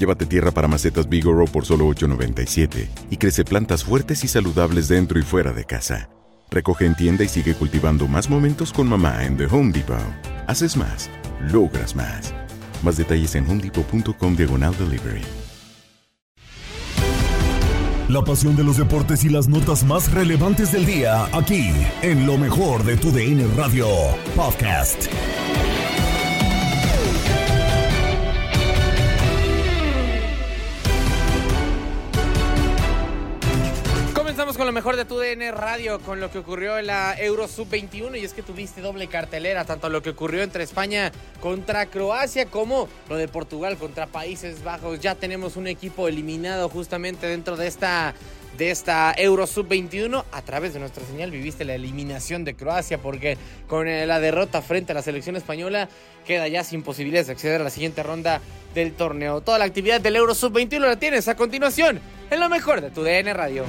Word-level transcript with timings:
Llévate 0.00 0.24
tierra 0.24 0.50
para 0.50 0.66
macetas 0.66 1.10
Bigoro 1.10 1.44
por 1.44 1.66
solo 1.66 1.86
$8.97 1.88 2.88
y 3.10 3.18
crece 3.18 3.44
plantas 3.44 3.84
fuertes 3.84 4.24
y 4.24 4.28
saludables 4.28 4.88
dentro 4.88 5.18
y 5.18 5.22
fuera 5.22 5.52
de 5.52 5.66
casa. 5.66 6.08
Recoge 6.50 6.86
en 6.86 6.96
tienda 6.96 7.22
y 7.22 7.28
sigue 7.28 7.52
cultivando 7.52 8.08
más 8.08 8.30
momentos 8.30 8.72
con 8.72 8.88
mamá 8.88 9.26
en 9.26 9.36
The 9.36 9.44
Home 9.44 9.72
Depot. 9.72 9.98
Haces 10.46 10.74
más, 10.74 11.10
logras 11.52 11.94
más. 11.94 12.32
Más 12.82 12.96
detalles 12.96 13.34
en 13.34 13.46
homedepot.com 13.46 14.36
diagonal 14.36 14.74
delivery. 14.78 15.20
La 18.08 18.24
pasión 18.24 18.56
de 18.56 18.64
los 18.64 18.78
deportes 18.78 19.22
y 19.24 19.28
las 19.28 19.48
notas 19.48 19.84
más 19.84 20.10
relevantes 20.10 20.72
del 20.72 20.86
día, 20.86 21.26
aquí, 21.36 21.72
en 22.00 22.26
lo 22.26 22.38
mejor 22.38 22.84
de 22.84 22.96
tu 22.96 23.12
DN 23.12 23.46
Radio 23.54 23.86
Podcast. 24.34 25.08
Lo 34.70 34.74
mejor 34.74 34.94
de 34.94 35.04
tu 35.04 35.18
DN 35.18 35.50
Radio, 35.50 35.98
con 35.98 36.20
lo 36.20 36.30
que 36.30 36.38
ocurrió 36.38 36.78
en 36.78 36.86
la 36.86 37.16
Euro 37.18 37.48
Sub-21 37.48 38.20
y 38.20 38.24
es 38.24 38.32
que 38.32 38.44
tuviste 38.44 38.80
doble 38.80 39.08
cartelera, 39.08 39.64
tanto 39.64 39.88
lo 39.88 40.00
que 40.00 40.10
ocurrió 40.10 40.44
entre 40.44 40.62
España 40.62 41.10
contra 41.40 41.86
Croacia 41.86 42.46
como 42.46 42.88
lo 43.08 43.16
de 43.16 43.26
Portugal 43.26 43.76
contra 43.78 44.06
Países 44.06 44.62
Bajos. 44.62 45.00
Ya 45.00 45.16
tenemos 45.16 45.56
un 45.56 45.66
equipo 45.66 46.06
eliminado 46.06 46.68
justamente 46.68 47.26
dentro 47.26 47.56
de 47.56 47.66
esta 47.66 48.14
de 48.56 48.70
esta 48.70 49.12
Euro 49.16 49.48
Sub-21. 49.48 50.22
A 50.30 50.42
través 50.42 50.72
de 50.72 50.78
nuestra 50.78 51.04
señal 51.04 51.32
viviste 51.32 51.64
la 51.64 51.74
eliminación 51.74 52.44
de 52.44 52.54
Croacia 52.54 52.98
porque 52.98 53.38
con 53.66 53.88
eh, 53.88 54.06
la 54.06 54.20
derrota 54.20 54.62
frente 54.62 54.92
a 54.92 54.94
la 54.94 55.02
selección 55.02 55.34
española 55.34 55.88
queda 56.24 56.46
ya 56.46 56.62
sin 56.62 56.84
posibilidades 56.84 57.26
de 57.26 57.32
acceder 57.32 57.60
a 57.60 57.64
la 57.64 57.70
siguiente 57.70 58.04
ronda 58.04 58.40
del 58.72 58.92
torneo. 58.92 59.40
Toda 59.40 59.58
la 59.58 59.64
actividad 59.64 60.00
del 60.00 60.14
Euro 60.14 60.32
Sub-21 60.32 60.78
la 60.78 60.96
tienes 60.96 61.26
a 61.26 61.34
continuación 61.34 61.98
en 62.30 62.38
lo 62.38 62.48
mejor 62.48 62.80
de 62.80 62.90
tu 62.92 63.02
DN 63.02 63.34
Radio. 63.34 63.64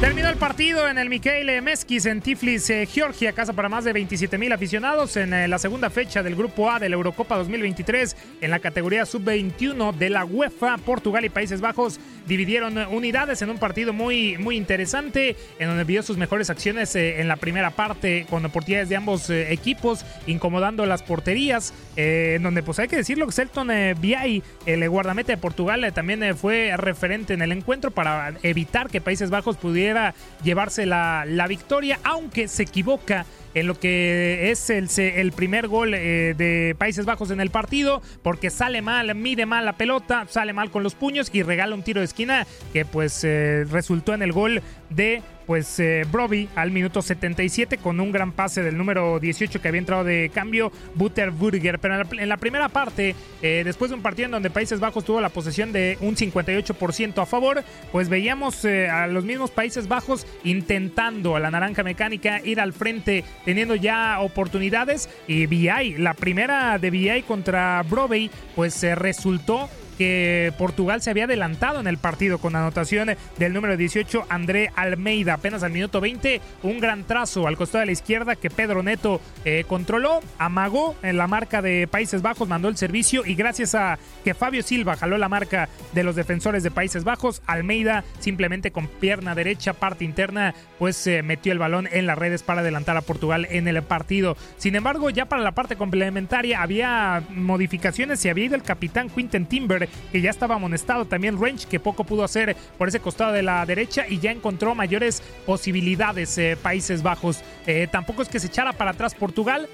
Terminó 0.00 0.28
el 0.28 0.36
partido 0.36 0.88
en 0.88 0.98
el 0.98 1.08
Mikhail 1.08 1.62
Meskis 1.62 2.04
en 2.04 2.20
Tiflis, 2.20 2.68
eh, 2.68 2.84
Georgia, 2.84 3.32
casa 3.32 3.54
para 3.54 3.70
más 3.70 3.82
de 3.84 3.94
27 3.94 4.36
mil 4.36 4.52
aficionados 4.52 5.16
en 5.16 5.32
eh, 5.32 5.48
la 5.48 5.58
segunda 5.58 5.88
fecha 5.88 6.22
del 6.22 6.36
Grupo 6.36 6.70
A 6.70 6.78
de 6.78 6.90
la 6.90 6.96
Eurocopa 6.96 7.38
2023 7.38 8.14
en 8.42 8.50
la 8.50 8.58
categoría 8.58 9.06
sub-21 9.06 9.94
de 9.94 10.10
la 10.10 10.26
UEFA. 10.26 10.76
Portugal 10.76 11.24
y 11.24 11.30
Países 11.30 11.62
Bajos 11.62 11.98
dividieron 12.26 12.76
unidades 12.90 13.42
en 13.42 13.50
un 13.50 13.58
partido 13.58 13.92
muy, 13.92 14.36
muy 14.38 14.56
interesante 14.56 15.36
en 15.58 15.68
donde 15.68 15.84
vio 15.84 16.02
sus 16.02 16.16
mejores 16.16 16.50
acciones 16.50 16.94
eh, 16.96 17.20
en 17.20 17.28
la 17.28 17.36
primera 17.36 17.70
parte 17.70 18.26
con 18.28 18.44
oportunidades 18.44 18.88
de 18.88 18.96
ambos 18.96 19.30
eh, 19.30 19.52
equipos 19.52 20.04
incomodando 20.26 20.84
las 20.86 21.02
porterías 21.02 21.72
eh, 21.96 22.34
en 22.36 22.42
donde 22.42 22.62
pues 22.62 22.78
hay 22.78 22.88
que 22.88 22.96
decirlo 22.96 23.26
que 23.26 23.32
Celton 23.32 23.68
Viay, 24.00 24.42
el 24.66 24.88
guardameta 24.88 25.32
de 25.32 25.38
Portugal, 25.38 25.92
también 25.94 26.36
fue 26.36 26.72
referente 26.76 27.34
en 27.34 27.42
el 27.42 27.52
encuentro 27.52 27.90
para 27.90 28.34
evitar 28.42 28.90
que 28.90 29.00
Países 29.00 29.30
Bajos 29.30 29.56
pudiera 29.56 30.14
llevarse 30.42 30.86
la, 30.86 31.24
la 31.26 31.46
victoria, 31.46 31.98
aunque 32.04 32.48
se 32.48 32.64
equivoca 32.64 33.26
en 33.56 33.66
lo 33.66 33.80
que 33.80 34.50
es 34.50 34.68
el, 34.68 34.88
el 34.98 35.32
primer 35.32 35.66
gol 35.66 35.94
eh, 35.94 36.34
de 36.36 36.76
Países 36.76 37.06
Bajos 37.06 37.30
en 37.30 37.40
el 37.40 37.48
partido, 37.48 38.02
porque 38.22 38.50
sale 38.50 38.82
mal, 38.82 39.14
mide 39.14 39.46
mal 39.46 39.64
la 39.64 39.72
pelota, 39.72 40.26
sale 40.28 40.52
mal 40.52 40.70
con 40.70 40.82
los 40.82 40.94
puños 40.94 41.30
y 41.32 41.42
regala 41.42 41.74
un 41.74 41.82
tiro 41.82 42.00
de 42.00 42.04
esquina 42.04 42.46
que 42.74 42.84
pues 42.84 43.24
eh, 43.24 43.64
resultó 43.70 44.12
en 44.12 44.20
el 44.20 44.32
gol 44.32 44.60
de 44.90 45.22
pues 45.46 45.78
eh, 45.78 46.04
Broby 46.10 46.48
al 46.56 46.72
minuto 46.72 47.00
77 47.00 47.78
con 47.78 48.00
un 48.00 48.10
gran 48.10 48.32
pase 48.32 48.62
del 48.62 48.76
número 48.76 49.20
18 49.20 49.62
que 49.62 49.68
había 49.68 49.78
entrado 49.78 50.04
de 50.04 50.30
cambio, 50.34 50.72
Butterburger. 50.94 51.78
Pero 51.78 52.02
en 52.18 52.28
la, 52.28 52.36
primera 52.36 52.68
parte, 52.68 53.14
eh, 53.42 53.62
después 53.64 53.90
de 53.90 53.96
un 53.96 54.02
partido 54.02 54.26
en 54.26 54.32
donde 54.32 54.50
Países 54.50 54.80
Bajos 54.80 55.04
tuvo 55.04 55.20
la 55.20 55.28
posesión 55.28 55.72
de 55.72 55.96
un 56.00 56.16
58% 56.16 57.22
a 57.22 57.26
favor, 57.26 57.62
pues 57.92 58.08
veíamos 58.08 58.64
eh, 58.64 58.88
a 58.88 59.06
los 59.06 59.24
mismos 59.24 59.52
Países 59.52 59.88
Bajos 59.88 60.26
intentando 60.44 61.36
a 61.36 61.40
la 61.40 61.50
naranja 61.50 61.84
mecánica 61.84 62.40
ir 62.44 62.60
al 62.60 62.72
frente, 62.72 63.24
teniendo 63.44 63.76
ya 63.76 64.18
oportunidades. 64.20 65.08
Y 65.28 65.46
VI, 65.46 65.98
la 65.98 66.14
primera 66.14 66.78
de 66.78 66.90
VI 66.90 67.22
contra 67.22 67.82
Broby, 67.88 68.30
pues 68.56 68.74
se 68.74 68.96
resultó 68.96 69.68
que 69.96 70.52
Portugal 70.58 71.02
se 71.02 71.10
había 71.10 71.24
adelantado 71.24 71.80
en 71.80 71.86
el 71.86 71.98
partido 71.98 72.38
con 72.38 72.56
anotación 72.56 73.10
del 73.38 73.52
número 73.52 73.76
18 73.76 74.26
André 74.28 74.70
Almeida. 74.76 75.34
Apenas 75.34 75.62
al 75.62 75.72
minuto 75.72 76.00
20, 76.00 76.40
un 76.62 76.80
gran 76.80 77.04
trazo 77.04 77.46
al 77.46 77.56
costado 77.56 77.80
de 77.80 77.86
la 77.86 77.92
izquierda 77.92 78.36
que 78.36 78.50
Pedro 78.50 78.82
Neto 78.82 79.20
eh, 79.44 79.64
controló, 79.68 80.20
amagó 80.38 80.96
en 81.02 81.16
la 81.16 81.26
marca 81.26 81.62
de 81.62 81.86
Países 81.86 82.22
Bajos, 82.22 82.48
mandó 82.48 82.68
el 82.68 82.76
servicio 82.76 83.24
y 83.24 83.34
gracias 83.34 83.74
a 83.74 83.98
que 84.24 84.34
Fabio 84.34 84.62
Silva 84.62 84.96
jaló 84.96 85.18
la 85.18 85.28
marca 85.28 85.68
de 85.92 86.04
los 86.04 86.16
defensores 86.16 86.62
de 86.62 86.70
Países 86.70 87.04
Bajos, 87.04 87.42
Almeida 87.46 88.04
simplemente 88.18 88.70
con 88.70 88.88
pierna 88.88 89.34
derecha, 89.34 89.72
parte 89.72 90.04
interna, 90.04 90.54
pues 90.78 91.06
eh, 91.06 91.22
metió 91.22 91.52
el 91.52 91.58
balón 91.58 91.88
en 91.90 92.06
las 92.06 92.18
redes 92.18 92.42
para 92.42 92.60
adelantar 92.60 92.96
a 92.96 93.02
Portugal 93.02 93.46
en 93.50 93.68
el 93.68 93.82
partido. 93.82 94.36
Sin 94.56 94.74
embargo, 94.74 95.10
ya 95.10 95.26
para 95.26 95.42
la 95.42 95.52
parte 95.52 95.76
complementaria 95.76 96.62
había 96.62 97.22
modificaciones, 97.30 98.20
se 98.20 98.30
había 98.30 98.46
ido 98.46 98.56
el 98.56 98.62
capitán 98.62 99.10
Quinten 99.10 99.46
Timber, 99.46 99.85
que 100.12 100.20
ya 100.20 100.30
estaba 100.30 100.56
amonestado, 100.56 101.04
también 101.04 101.40
Range, 101.40 101.66
que 101.66 101.80
poco 101.80 102.04
pudo 102.04 102.24
hacer 102.24 102.56
por 102.78 102.88
ese 102.88 103.00
costado 103.00 103.32
de 103.32 103.42
la 103.42 103.64
derecha 103.66 104.06
y 104.08 104.18
ya 104.18 104.30
encontró 104.30 104.74
mayores 104.74 105.22
posibilidades 105.44 106.36
eh, 106.38 106.56
Países 106.60 107.02
Bajos. 107.02 107.40
Eh, 107.66 107.88
tampoco 107.90 108.22
es 108.22 108.28
que 108.28 108.40
se 108.40 108.48
echara 108.48 108.72
para 108.72 108.92
atrás 108.92 109.14
Portugal, 109.14 109.68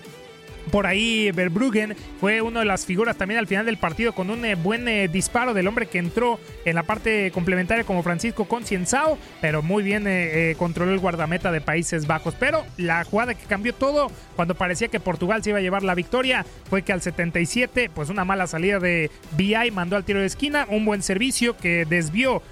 por 0.70 0.86
ahí 0.86 1.30
Verbruggen 1.32 1.96
fue 2.20 2.40
una 2.40 2.60
de 2.60 2.66
las 2.66 2.86
figuras 2.86 3.16
también 3.16 3.38
al 3.38 3.46
final 3.46 3.66
del 3.66 3.76
partido 3.76 4.12
con 4.12 4.30
un 4.30 4.44
eh, 4.44 4.54
buen 4.54 4.86
eh, 4.88 5.08
disparo 5.08 5.54
del 5.54 5.66
hombre 5.66 5.86
que 5.86 5.98
entró 5.98 6.38
en 6.64 6.74
la 6.74 6.82
parte 6.82 7.30
complementaria 7.32 7.84
como 7.84 8.02
Francisco 8.02 8.46
Concienzao, 8.46 9.18
pero 9.40 9.62
muy 9.62 9.82
bien 9.82 10.04
eh, 10.06 10.54
controló 10.58 10.92
el 10.92 10.98
guardameta 10.98 11.50
de 11.50 11.60
Países 11.60 12.06
Bajos. 12.06 12.34
Pero 12.38 12.64
la 12.76 13.04
jugada 13.04 13.34
que 13.34 13.44
cambió 13.46 13.74
todo 13.74 14.10
cuando 14.36 14.54
parecía 14.54 14.88
que 14.88 15.00
Portugal 15.00 15.42
se 15.42 15.50
iba 15.50 15.58
a 15.58 15.62
llevar 15.62 15.82
la 15.82 15.94
victoria 15.94 16.46
fue 16.68 16.82
que 16.82 16.92
al 16.92 17.02
77, 17.02 17.90
pues 17.94 18.08
una 18.08 18.24
mala 18.24 18.46
salida 18.46 18.78
de 18.78 19.10
BI 19.36 19.70
mandó 19.72 19.96
al 19.96 20.04
tiro 20.04 20.20
de 20.20 20.26
esquina, 20.26 20.66
un 20.68 20.84
buen 20.84 21.02
servicio 21.02 21.56
que 21.56 21.84
desvió 21.84 22.42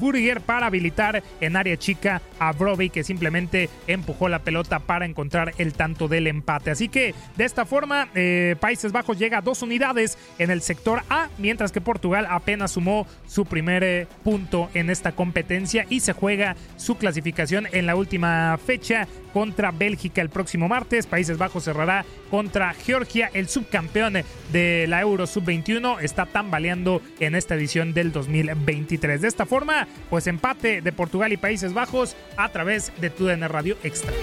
Burger 0.00 0.40
para 0.40 0.66
habilitar 0.66 1.22
en 1.40 1.56
área 1.56 1.76
chica 1.76 2.20
a 2.38 2.52
Broby 2.52 2.90
que 2.90 3.04
simplemente 3.04 3.68
empujó 3.86 4.28
la 4.28 4.40
pelota 4.40 4.80
para 4.80 5.06
encontrar 5.06 5.54
el 5.58 5.74
tanto 5.74 6.08
del 6.08 6.26
empate. 6.26 6.70
Así 6.70 6.88
que 6.88 7.14
de 7.36 7.44
esta 7.44 7.59
esta 7.60 7.68
forma, 7.68 8.08
eh, 8.14 8.56
Países 8.58 8.90
Bajos 8.90 9.18
llega 9.18 9.36
a 9.36 9.40
dos 9.42 9.60
unidades 9.60 10.16
en 10.38 10.50
el 10.50 10.62
sector 10.62 11.02
A, 11.10 11.28
mientras 11.36 11.72
que 11.72 11.82
Portugal 11.82 12.26
apenas 12.30 12.70
sumó 12.70 13.06
su 13.26 13.44
primer 13.44 13.84
eh, 13.84 14.06
punto 14.24 14.70
en 14.72 14.88
esta 14.88 15.12
competencia 15.12 15.84
y 15.90 16.00
se 16.00 16.14
juega 16.14 16.56
su 16.78 16.96
clasificación 16.96 17.68
en 17.70 17.84
la 17.84 17.96
última 17.96 18.58
fecha 18.64 19.06
contra 19.34 19.72
Bélgica 19.72 20.22
el 20.22 20.30
próximo 20.30 20.68
martes. 20.68 21.06
Países 21.06 21.36
Bajos 21.36 21.64
cerrará 21.64 22.06
contra 22.30 22.72
Georgia, 22.72 23.30
el 23.34 23.46
subcampeón 23.50 24.14
de 24.52 24.86
la 24.88 25.02
Euro 25.02 25.26
Sub-21, 25.26 26.00
está 26.00 26.24
tambaleando 26.24 27.02
en 27.18 27.34
esta 27.34 27.56
edición 27.56 27.92
del 27.92 28.10
2023. 28.10 29.20
De 29.20 29.28
esta 29.28 29.44
forma, 29.44 29.86
pues 30.08 30.26
empate 30.26 30.80
de 30.80 30.92
Portugal 30.92 31.30
y 31.34 31.36
Países 31.36 31.74
Bajos 31.74 32.16
a 32.38 32.48
través 32.48 32.90
de 33.02 33.10
TUDN 33.10 33.46
Radio 33.50 33.76
Extra. 33.82 34.14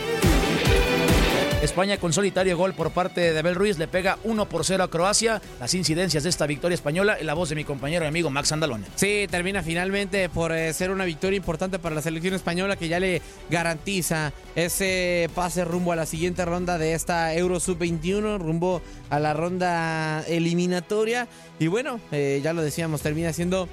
España 1.62 1.98
con 1.98 2.14
solitario 2.14 2.56
gol 2.56 2.74
por 2.76 2.92
parte 2.92 3.34
de 3.34 3.40
Abel 3.40 3.56
Ruiz 3.56 3.80
le 3.80 3.88
pega 3.88 4.20
1 4.24 4.48
por 4.48 4.64
0 4.64 4.84
a 4.84 4.90
Croacia. 4.92 5.42
Las 5.60 5.74
incidencias 5.74 6.24
de 6.24 6.30
esta 6.30 6.46
victoria 6.46 6.76
española 6.76 7.18
en 7.20 7.26
la 7.26 7.34
voz 7.34 7.50
de 7.50 7.56
mi 7.56 7.64
compañero 7.64 8.06
y 8.06 8.08
amigo 8.08 8.30
Max 8.30 8.52
Andalón. 8.52 8.86
Sí, 8.96 9.26
termina 9.30 9.64
finalmente 9.64 10.30
por 10.30 10.52
eh, 10.52 10.72
ser 10.74 10.92
una 10.92 11.04
victoria 11.04 11.36
importante 11.36 11.80
para 11.80 11.96
la 11.96 12.04
selección 12.04 12.36
española 12.36 12.76
que 12.76 12.88
ya 12.88 13.00
le 13.00 13.24
garantiza 13.50 14.34
ese 14.56 15.32
pase 15.34 15.66
rumbo 15.66 15.92
a 15.92 15.96
la 15.96 16.06
siguiente 16.06 16.46
ronda 16.46 16.78
de 16.78 16.94
esta 16.94 17.34
Euro 17.34 17.60
Sub-21, 17.60 18.38
rumbo 18.38 18.84
a 19.10 19.20
la 19.20 19.34
ronda 19.34 20.24
eliminatoria. 20.28 21.28
Y 21.58 21.68
bueno, 21.68 22.00
eh, 22.12 22.40
ya 22.44 22.54
lo 22.54 22.62
decíamos, 22.62 23.02
termina 23.02 23.34
siendo 23.34 23.68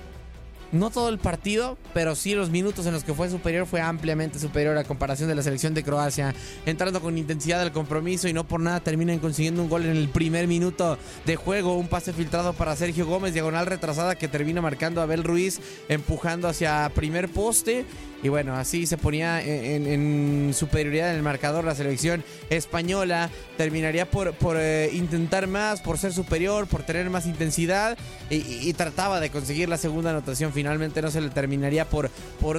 no 0.74 0.90
todo 0.90 1.08
el 1.08 1.18
partido, 1.18 1.78
pero 1.94 2.14
sí 2.16 2.34
los 2.34 2.50
minutos 2.50 2.84
en 2.86 2.92
los 2.92 3.04
que 3.04 3.14
fue 3.14 3.30
superior 3.30 3.66
fue 3.66 3.80
ampliamente 3.80 4.38
superior 4.38 4.76
a 4.76 4.84
comparación 4.84 5.28
de 5.28 5.34
la 5.34 5.42
selección 5.42 5.72
de 5.72 5.84
Croacia, 5.84 6.34
entrando 6.66 7.00
con 7.00 7.16
intensidad 7.16 7.60
al 7.60 7.72
compromiso 7.72 8.28
y 8.28 8.32
no 8.32 8.44
por 8.44 8.60
nada 8.60 8.80
terminan 8.80 9.20
consiguiendo 9.20 9.62
un 9.62 9.68
gol 9.68 9.84
en 9.84 9.96
el 9.96 10.08
primer 10.08 10.48
minuto 10.48 10.98
de 11.24 11.36
juego, 11.36 11.78
un 11.78 11.88
pase 11.88 12.12
filtrado 12.12 12.52
para 12.52 12.76
Sergio 12.76 13.06
Gómez, 13.06 13.32
diagonal 13.32 13.66
retrasada 13.66 14.16
que 14.16 14.28
termina 14.28 14.60
marcando 14.60 15.00
a 15.00 15.04
Abel 15.04 15.22
Ruiz, 15.22 15.60
empujando 15.88 16.48
hacia 16.48 16.90
primer 16.94 17.28
poste 17.28 17.84
y 18.24 18.30
bueno, 18.30 18.56
así 18.56 18.86
se 18.86 18.96
ponía 18.96 19.42
en, 19.42 20.54
superioridad 20.54 21.10
en 21.10 21.16
el 21.16 21.22
marcador 21.22 21.62
la 21.62 21.74
selección 21.74 22.24
española. 22.48 23.28
Terminaría 23.58 24.10
por, 24.10 24.34
eh, 24.56 24.88
intentar 24.94 25.46
más, 25.46 25.82
por 25.82 25.98
ser 25.98 26.14
superior, 26.14 26.66
por 26.66 26.84
tener 26.84 27.10
más 27.10 27.26
intensidad. 27.26 27.98
Y, 28.30 28.72
trataba 28.72 29.20
de 29.20 29.28
conseguir 29.28 29.68
la 29.68 29.76
segunda 29.76 30.08
anotación. 30.08 30.54
Finalmente 30.54 31.02
no 31.02 31.10
se 31.10 31.20
le 31.20 31.28
terminaría 31.28 31.84
por, 31.84 32.10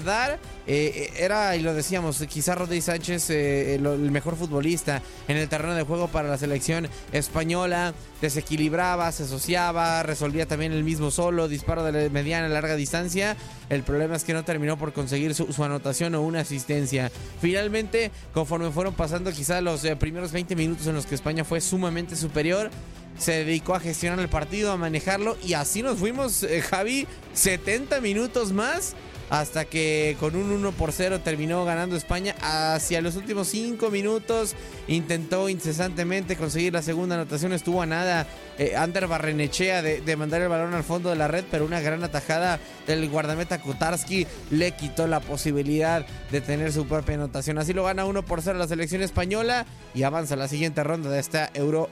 dar. 0.04 0.38
Eh, 0.68 1.10
era, 1.18 1.56
y 1.56 1.64
lo 1.64 1.74
decíamos, 1.74 2.24
quizá 2.30 2.54
Rodri 2.54 2.82
Sánchez 2.82 3.32
eh, 3.32 3.76
el, 3.76 3.88
el 3.88 4.12
mejor 4.12 4.36
futbolista 4.36 5.02
en 5.28 5.38
el 5.38 5.50
terreno 5.50 5.74
de 5.74 5.82
juego 5.82 6.10
para 6.10 6.30
la 6.30 6.38
selección 6.38 6.88
española. 7.12 7.96
Desequilibraba, 8.22 9.12
se 9.12 9.24
asociaba, 9.24 10.04
resolvía 10.04 10.46
también 10.46 10.72
el 10.72 10.84
mismo 10.84 11.10
solo, 11.10 11.48
disparo 11.48 11.84
de 11.84 12.10
mediana 12.12 12.48
larga 12.50 12.76
distancia. 12.76 13.36
El 13.70 13.84
problema 13.84 14.16
es 14.16 14.24
que 14.24 14.34
no 14.34 14.46
terminó 14.46 14.78
por 14.78 14.94
conseguir 14.94 15.34
su, 15.34 15.55
su 15.56 15.64
anotación 15.64 16.16
o 16.16 16.22
una 16.22 16.42
asistencia. 16.42 17.12
Finalmente, 17.42 18.12
conforme 18.34 18.72
fueron 18.72 18.94
pasando 18.94 19.32
quizá 19.32 19.62
los 19.62 19.84
eh, 19.86 19.96
primeros 19.96 20.32
20 20.32 20.56
minutos 20.56 20.88
en 20.88 20.96
los 20.96 21.06
que 21.06 21.16
España 21.16 21.44
fue 21.44 21.62
sumamente 21.62 22.16
superior, 22.16 22.70
se 23.18 23.46
dedicó 23.46 23.76
a 23.76 23.80
gestionar 23.80 24.20
el 24.20 24.30
partido, 24.30 24.72
a 24.72 24.78
manejarlo 24.78 25.38
y 25.44 25.54
así 25.54 25.82
nos 25.82 25.98
fuimos, 25.98 26.44
eh, 26.44 26.62
Javi, 26.62 27.08
70 27.34 28.02
minutos 28.02 28.52
más 28.52 28.94
hasta 29.30 29.66
que 29.66 30.16
con 30.20 30.36
un 30.36 30.52
1 30.52 30.72
por 30.74 30.92
0 30.92 31.22
terminó 31.22 31.66
ganando 31.66 31.96
España. 31.96 32.36
Hacia 32.42 33.02
los 33.02 33.16
últimos 33.16 33.48
5 33.48 33.90
minutos 33.90 34.56
intentó 34.88 35.50
incesantemente 35.50 36.36
conseguir 36.36 36.74
la 36.74 36.82
segunda 36.82 37.16
anotación. 37.16 37.54
Estuvo 37.54 37.82
a 37.82 37.86
nada 37.86 38.28
eh, 38.58 38.76
Ander 38.76 39.08
Barrenechea 39.08 39.82
de, 39.82 40.16
mandar 40.16 40.42
el 40.42 40.50
balón 40.50 40.74
al 40.74 40.84
fondo 40.84 41.10
de 41.10 41.16
la 41.16 41.28
red, 41.28 41.44
pero 41.50 41.66
una 41.66 41.82
gran 41.82 42.04
atajada 42.04 42.60
del 42.88 43.10
guardameta 43.10 43.62
Kutarski 43.62 44.28
le 44.52 44.72
quitó 44.72 45.08
la 45.08 45.20
posibilidad 45.20 46.06
de 46.32 46.42
tener 46.42 46.72
su 46.72 46.88
propia 46.88 47.16
anotación. 47.16 47.58
Así 47.58 47.74
lo 47.74 47.84
gana 47.84 48.06
1 48.06 48.24
por 48.24 48.42
0 48.42 48.58
la 48.58 48.68
selección 48.68 49.02
española 49.02 49.66
y 49.94 50.04
avanza 50.04 50.36
a 50.36 50.38
la 50.38 50.48
siguiente 50.48 50.84
ronda 50.84 51.10
de 51.10 51.20
esta 51.20 51.50
Euro 51.54 51.90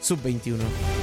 Sub-21. 0.00 0.95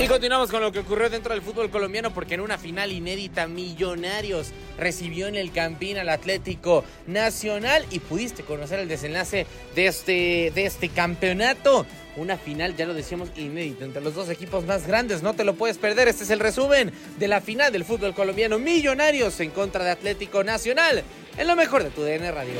Y 0.00 0.06
continuamos 0.06 0.50
con 0.52 0.62
lo 0.62 0.70
que 0.70 0.78
ocurrió 0.78 1.10
dentro 1.10 1.34
del 1.34 1.42
fútbol 1.42 1.70
colombiano 1.70 2.14
porque 2.14 2.34
en 2.34 2.40
una 2.40 2.56
final 2.56 2.92
inédita 2.92 3.48
Millonarios 3.48 4.52
recibió 4.78 5.26
en 5.26 5.34
el 5.34 5.50
Campín 5.50 5.98
al 5.98 6.08
Atlético 6.08 6.84
Nacional 7.08 7.84
y 7.90 7.98
pudiste 7.98 8.44
conocer 8.44 8.78
el 8.78 8.86
desenlace 8.86 9.44
de 9.74 9.86
este, 9.88 10.52
de 10.54 10.66
este 10.66 10.88
campeonato. 10.90 11.84
Una 12.16 12.36
final, 12.36 12.76
ya 12.76 12.86
lo 12.86 12.94
decíamos, 12.94 13.30
inédita 13.36 13.84
entre 13.84 14.00
los 14.00 14.14
dos 14.14 14.30
equipos 14.30 14.64
más 14.64 14.86
grandes. 14.86 15.22
No 15.22 15.34
te 15.34 15.42
lo 15.42 15.54
puedes 15.54 15.78
perder. 15.78 16.06
Este 16.06 16.22
es 16.22 16.30
el 16.30 16.38
resumen 16.38 16.92
de 17.18 17.26
la 17.28 17.40
final 17.40 17.72
del 17.72 17.84
fútbol 17.84 18.14
colombiano. 18.14 18.60
Millonarios 18.60 19.40
en 19.40 19.50
contra 19.50 19.82
de 19.82 19.90
Atlético 19.90 20.44
Nacional. 20.44 21.02
En 21.36 21.46
lo 21.48 21.56
mejor 21.56 21.82
de 21.82 21.90
tu 21.90 22.02
DN 22.02 22.30
Radio. 22.30 22.54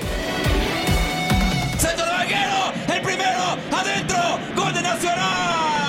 Centro 1.78 2.04
el 2.94 3.02
primero, 3.02 3.56
adentro, 3.70 4.18
gol 4.56 4.74
de 4.74 4.82
Nacional. 4.82 5.87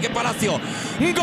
Palacio. 0.00 0.60
¡Gol! 0.98 1.14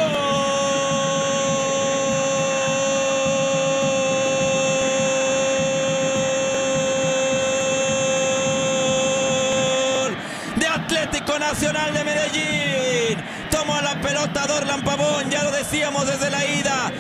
De 10.56 10.68
Atlético 10.68 11.38
Nacional 11.38 11.94
de 11.94 12.04
Medellín. 12.04 13.18
Tomó 13.50 13.80
la 13.82 14.00
pelota 14.00 14.48
Dorlan 14.48 14.82
Pavón, 14.84 15.30
ya 15.30 15.44
lo 15.44 15.52
decíamos 15.52 16.08
desde 16.08 16.30
la 16.30 16.46
ida. 16.46 16.92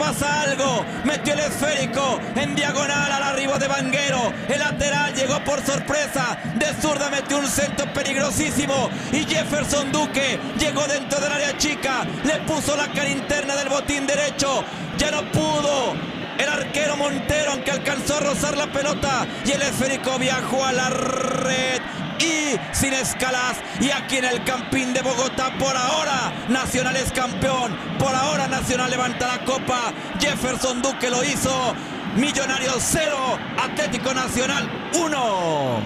Pasa 0.00 0.42
algo. 0.42 0.84
Metió 1.04 1.34
el 1.34 1.40
esférico 1.40 2.18
en 2.34 2.54
diagonal 2.54 3.12
al 3.12 3.22
arribo 3.22 3.58
de 3.58 3.68
Vanguero. 3.68 4.32
El 4.48 4.58
lateral 4.58 5.14
llegó 5.14 5.38
por 5.44 5.64
sorpresa. 5.64 6.38
De 6.56 6.66
zurda 6.80 7.10
metió 7.10 7.38
un 7.38 7.46
centro 7.46 7.92
peligrosísimo. 7.92 8.88
Y 9.12 9.24
Jefferson 9.24 9.92
Duque 9.92 10.40
llegó 10.58 10.86
dentro 10.86 11.20
del 11.20 11.30
área 11.30 11.56
chica. 11.58 12.06
Le 12.24 12.36
puso 12.40 12.74
la 12.76 12.88
cara 12.88 13.10
interna 13.10 13.54
del 13.54 13.68
botín 13.68 14.06
derecho. 14.06 14.64
Ya 14.96 15.10
no 15.10 15.30
pudo. 15.30 15.94
El 16.38 16.48
arquero 16.48 16.96
Montero, 16.96 17.52
aunque 17.52 17.70
alcanzó 17.70 18.16
a 18.16 18.20
rozar 18.20 18.56
la 18.56 18.72
pelota. 18.72 19.26
Y 19.44 19.50
el 19.50 19.60
esférico 19.60 20.18
viajó 20.18 20.64
a 20.64 20.72
la 20.72 20.88
red 20.88 21.82
y 22.20 22.58
sin 22.72 22.92
escalas. 22.92 23.56
Y 23.80 23.90
aquí 23.90 24.18
en 24.18 24.26
el 24.26 24.44
Campín 24.44 24.92
de 24.92 25.02
Bogotá, 25.02 25.52
por 25.58 25.76
ahora, 25.76 26.32
Nacional 26.48 26.96
es 26.96 27.10
campeón. 27.12 27.76
Por 27.98 28.14
ahora, 28.14 28.46
Nacional 28.48 28.90
levanta 28.90 29.26
la 29.26 29.44
copa. 29.44 29.92
Jefferson 30.20 30.82
Duque 30.82 31.10
lo 31.10 31.24
hizo. 31.24 31.74
Millonarios 32.16 32.76
0, 32.80 33.38
Atlético 33.62 34.12
Nacional 34.12 34.68
1. 34.94 35.84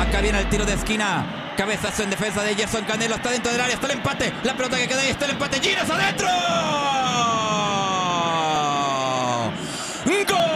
Acá 0.00 0.20
viene 0.22 0.40
el 0.40 0.48
tiro 0.48 0.64
de 0.64 0.72
esquina. 0.72 1.52
Cabezazo 1.56 2.02
en 2.02 2.10
defensa 2.10 2.42
de 2.42 2.54
Gerson 2.54 2.84
Canelo. 2.84 3.16
Está 3.16 3.30
dentro 3.30 3.52
del 3.52 3.60
área. 3.60 3.74
Está 3.74 3.86
el 3.86 3.92
empate. 3.92 4.32
La 4.44 4.54
pelota 4.54 4.78
que 4.78 4.88
queda 4.88 5.02
ahí. 5.02 5.10
Está 5.10 5.26
el 5.26 5.32
empate. 5.32 5.60
Giras 5.60 5.90
adentro. 5.90 6.28
¡Gol! 10.26 10.49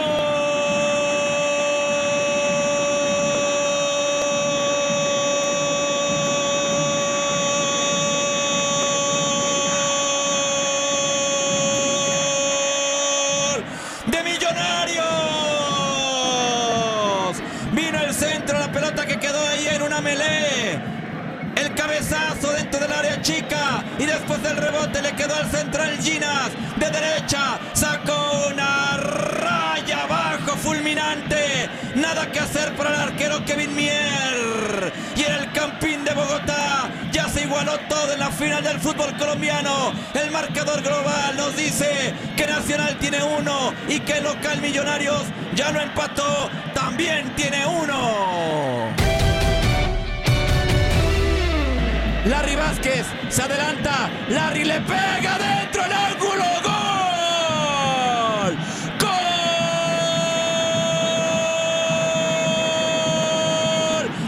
Después 24.25 24.41
del 24.41 24.57
rebote 24.57 25.01
le 25.03 25.11
quedó 25.11 25.35
al 25.35 25.51
central 25.51 25.99
Ginas 26.01 26.49
de 26.77 26.89
derecha, 26.89 27.59
sacó 27.73 28.47
una 28.51 28.97
raya 28.97 30.03
abajo 30.03 30.57
fulminante, 30.57 31.69
nada 31.93 32.31
que 32.31 32.39
hacer 32.39 32.73
para 32.75 32.95
el 32.95 33.01
arquero 33.01 33.45
Kevin 33.45 33.75
Mier 33.75 34.91
y 35.15 35.23
en 35.23 35.31
el 35.31 35.51
Campín 35.51 36.03
de 36.03 36.13
Bogotá 36.15 36.89
ya 37.11 37.29
se 37.29 37.43
igualó 37.43 37.77
todo 37.87 38.13
en 38.13 38.19
la 38.19 38.31
final 38.31 38.63
del 38.63 38.79
fútbol 38.79 39.15
colombiano. 39.15 39.93
El 40.15 40.31
marcador 40.31 40.81
global 40.81 41.37
nos 41.37 41.55
dice 41.55 42.15
que 42.35 42.47
Nacional 42.47 42.97
tiene 42.99 43.23
uno 43.23 43.73
y 43.87 43.99
que 43.99 44.21
local 44.21 44.59
Millonarios 44.59 45.21
ya 45.53 45.71
lo 45.71 45.81
empató, 45.81 46.49
también 46.73 47.29
tiene 47.35 47.63
uno. 47.67 49.04
Larry 52.25 52.55
Vázquez 52.55 53.05
se 53.29 53.43
adelanta, 53.43 54.09
Larry 54.29 54.63
le 54.63 54.81
pega 54.81 55.37
dentro 55.37 55.85
el 55.85 55.91
ángulo, 55.91 56.43
gol. 56.63 58.57
Gol 58.99 59.13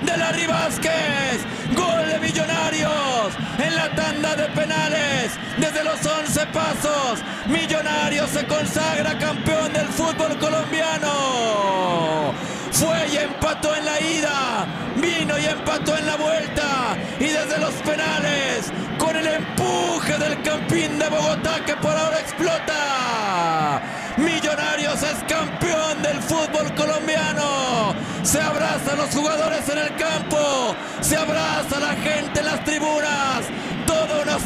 de 0.06 0.18
Larry 0.18 0.46
Vázquez, 0.46 1.44
gol 1.75 2.08
de 2.08 2.20
Millonarios 2.20 3.34
en 3.58 3.75
la 3.75 3.89
tanda 3.96 4.36
de 4.36 4.48
penales 4.50 5.32
desde 5.58 5.84
los 5.84 6.06
11 6.06 6.46
pasos. 6.48 7.24
Millonarios 7.48 8.30
se 8.30 8.46
consagra 8.46 9.18
campeón 9.18 9.74
del 9.74 9.88
fútbol 9.88 10.38
colombiano. 10.38 12.36
Fue 12.77 13.07
y 13.12 13.17
empató 13.17 13.75
en 13.75 13.86
la 13.86 14.00
ida, 14.00 14.67
vino 14.98 15.36
y 15.39 15.46
empató 15.46 15.98
en 15.98 16.05
la 16.05 16.15
vuelta. 16.15 16.96
Y 17.19 17.24
desde 17.24 17.57
los 17.57 17.74
penales, 17.81 18.72
con 19.00 19.15
el 19.15 19.25
empuje 19.25 20.13
del 20.19 20.39
Campín 20.43 21.00
de 21.00 21.10
Bogotá 21.10 21.65
que 21.65 21.75
por 21.77 21.89
ahora 21.89 22.19
explota. 22.19 23.81
Millonarios 24.17 25.01
es 25.01 25.24
campeón 25.27 26.03
del 26.03 26.22
fútbol 26.22 26.72
colombiano. 26.75 27.96
Se 28.22 28.39
abrazan 28.39 28.98
los 28.98 29.10
jugadores 29.10 29.67
en 29.69 29.79
el 29.79 29.96
campo, 29.96 30.75
se 31.01 31.17
abraza 31.17 31.79
la 31.79 31.96
gente 31.96 32.41
en 32.41 32.46
las 32.46 32.63
tribunas. 32.63 33.46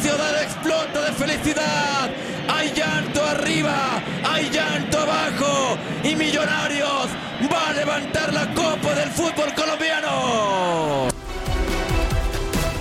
Ciudad 0.00 0.42
explota 0.42 1.04
de 1.04 1.12
felicidad. 1.12 2.10
Hay 2.48 2.72
llanto 2.72 3.22
arriba, 3.24 4.02
hay 4.24 4.50
llanto 4.50 4.98
abajo. 4.98 5.78
Y 6.02 6.16
Millonarios 6.16 7.08
va 7.52 7.68
a 7.68 7.72
levantar 7.72 8.32
la 8.32 8.52
copa 8.54 8.94
del 8.94 9.10
fútbol 9.10 9.54
colombiano. 9.54 11.08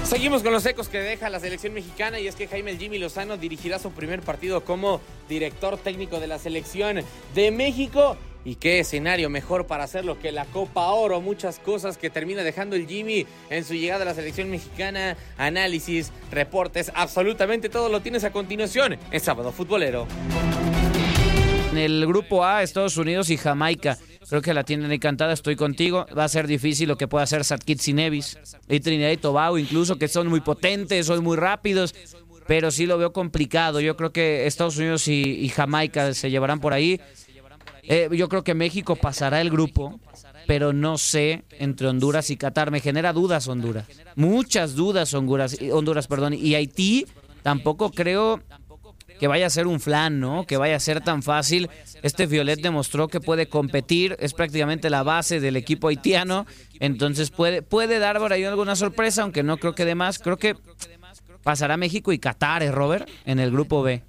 Seguimos 0.04 0.42
con 0.44 0.52
los 0.52 0.66
ecos 0.66 0.90
que 0.90 1.00
deja 1.00 1.30
la 1.30 1.40
selección 1.40 1.74
mexicana 1.74 2.20
y 2.20 2.28
es 2.28 2.36
que 2.36 2.48
Jaime 2.48 2.76
Jimmy 2.78 2.98
Lozano 2.98 3.38
dirigirá 3.38 3.80
su 3.80 3.92
primer 3.92 4.22
partido 4.22 4.64
como 4.66 5.00
director 5.30 5.78
técnico 5.78 6.20
de 6.20 6.28
la 6.28 6.40
selección 6.40 7.02
de 7.34 7.52
México. 7.52 8.18
¿Y 8.44 8.56
qué 8.56 8.80
escenario 8.80 9.30
mejor 9.30 9.68
para 9.68 9.84
hacerlo 9.84 10.20
que 10.20 10.32
la 10.32 10.46
Copa 10.46 10.90
Oro? 10.92 11.22
Muchas 11.22 11.60
cosas 11.60 11.98
que 11.98 12.10
termina 12.10 12.44
dejando 12.44 12.76
el 12.76 12.88
Jimmy 12.88 13.28
en 13.50 13.64
su 13.64 13.76
llegada 13.76 14.02
a 14.02 14.06
la 14.06 14.14
selección 14.16 14.50
mexicana. 14.50 15.16
Análisis, 15.38 16.12
reportes, 16.32 16.92
absolutamente 16.96 17.70
todo 17.70 17.90
lo 17.90 18.02
tienes 18.02 18.24
a 18.24 18.32
continuación 18.32 18.98
en 19.12 19.20
Sábado 19.20 19.52
Futbolero. 19.52 20.08
En 21.72 21.78
el 21.78 22.06
grupo 22.06 22.44
A, 22.44 22.64
Estados 22.64 22.98
Unidos 22.98 23.30
y 23.30 23.38
Jamaica. 23.38 23.98
Creo 24.28 24.42
que 24.42 24.54
la 24.54 24.64
tienen 24.64 24.92
encantada, 24.92 25.34
estoy 25.34 25.56
contigo. 25.56 26.06
Va 26.18 26.24
a 26.24 26.28
ser 26.28 26.48
difícil 26.48 26.90
lo 26.90 26.98
que 26.98 27.08
pueda 27.08 27.24
hacer 27.24 27.46
Satkit 27.46 27.88
y 27.88 27.94
Nevis. 27.94 28.38
Y 28.68 28.80
Trinidad 28.80 29.12
y 29.12 29.18
Tobago, 29.18 29.58
incluso, 29.58 29.98
que 29.98 30.08
son 30.08 30.28
muy 30.28 30.42
potentes, 30.42 31.06
son 31.06 31.24
muy 31.24 31.38
rápidos. 31.38 31.96
Pero 32.48 32.72
sí 32.72 32.88
lo 32.88 32.98
veo 32.98 33.14
complicado. 33.14 33.80
Yo 33.80 33.96
creo 33.96 34.12
que 34.12 34.48
Estados 34.48 34.76
Unidos 34.78 35.08
y 35.08 35.48
Jamaica 35.50 36.14
se 36.14 36.30
llevarán 36.30 36.60
por 36.60 36.74
ahí. 36.74 37.00
Eh, 37.84 38.10
yo 38.12 38.30
creo 38.30 38.44
que 38.44 38.54
México 38.54 38.96
pasará 38.96 39.42
el 39.42 39.50
grupo, 39.50 40.00
pero 40.48 40.74
no 40.74 40.98
sé 40.98 41.44
entre 41.60 41.88
Honduras 41.88 42.30
y 42.30 42.38
Qatar. 42.38 42.72
Me 42.72 42.80
genera 42.80 43.14
dudas 43.14 43.48
Honduras. 43.48 43.88
Muchas 44.16 44.76
dudas 44.76 45.14
Honduras, 45.14 45.58
Honduras 45.72 46.08
perdón. 46.08 46.34
Y 46.34 46.56
Haití 46.56 47.08
tampoco 47.44 47.92
creo 47.92 48.42
que 49.22 49.28
vaya 49.28 49.46
a 49.46 49.50
ser 49.52 49.68
un 49.68 49.80
flan, 49.80 50.20
¿no? 50.20 50.48
Que 50.48 50.58
vaya 50.58 50.76
a 50.76 50.80
ser 50.80 51.02
tan 51.02 51.22
fácil. 51.22 51.70
Este 52.02 52.26
Violet 52.26 52.60
demostró 52.60 53.08
que 53.08 53.22
puede 53.22 53.48
competir, 53.48 54.18
es 54.20 54.34
prácticamente 54.34 54.90
la 54.90 55.04
base 55.04 55.40
del 55.40 55.58
equipo 55.58 55.90
haitiano, 55.90 56.48
entonces 56.80 57.30
puede, 57.30 57.62
puede 57.62 58.00
dar 58.00 58.18
por 58.18 58.34
ahí 58.34 58.44
alguna 58.44 58.76
sorpresa, 58.76 59.22
aunque 59.22 59.44
no 59.44 59.58
creo 59.58 59.76
que 59.76 59.86
de 59.86 59.94
más. 59.94 60.18
Creo 60.18 60.38
que 60.38 60.56
pasará 61.44 61.78
México 61.78 62.12
y 62.12 62.18
Qatar, 62.18 62.64
¿eh, 62.64 62.72
Robert? 62.72 63.08
En 63.26 63.40
el 63.40 63.52
grupo 63.52 63.84
B. 63.84 64.02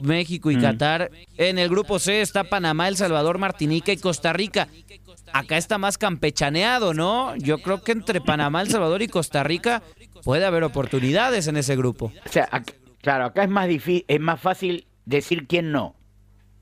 México 0.00 0.50
y 0.50 0.56
Qatar. 0.56 1.10
En 1.36 1.58
el 1.58 1.68
grupo 1.68 1.98
C 1.98 2.20
está 2.20 2.44
Panamá, 2.44 2.88
El 2.88 2.96
Salvador, 2.96 3.38
Martinica 3.38 3.92
y 3.92 3.96
Costa 3.96 4.32
Rica. 4.32 4.68
Acá 5.32 5.56
está 5.56 5.78
más 5.78 5.98
campechaneado, 5.98 6.94
¿no? 6.94 7.36
Yo 7.36 7.58
creo 7.58 7.82
que 7.82 7.92
entre 7.92 8.20
Panamá, 8.20 8.62
El 8.62 8.68
Salvador 8.68 9.02
y 9.02 9.08
Costa 9.08 9.42
Rica 9.42 9.82
puede 10.24 10.44
haber 10.44 10.64
oportunidades 10.64 11.46
en 11.46 11.56
ese 11.56 11.76
grupo. 11.76 12.12
O 12.26 12.28
sea, 12.28 12.48
claro, 13.00 13.26
acá 13.26 13.44
es 13.44 13.50
más 13.50 13.68
difícil, 13.68 14.04
es 14.08 14.20
más 14.20 14.40
fácil 14.40 14.86
decir 15.04 15.46
quién 15.46 15.72
no, 15.72 15.94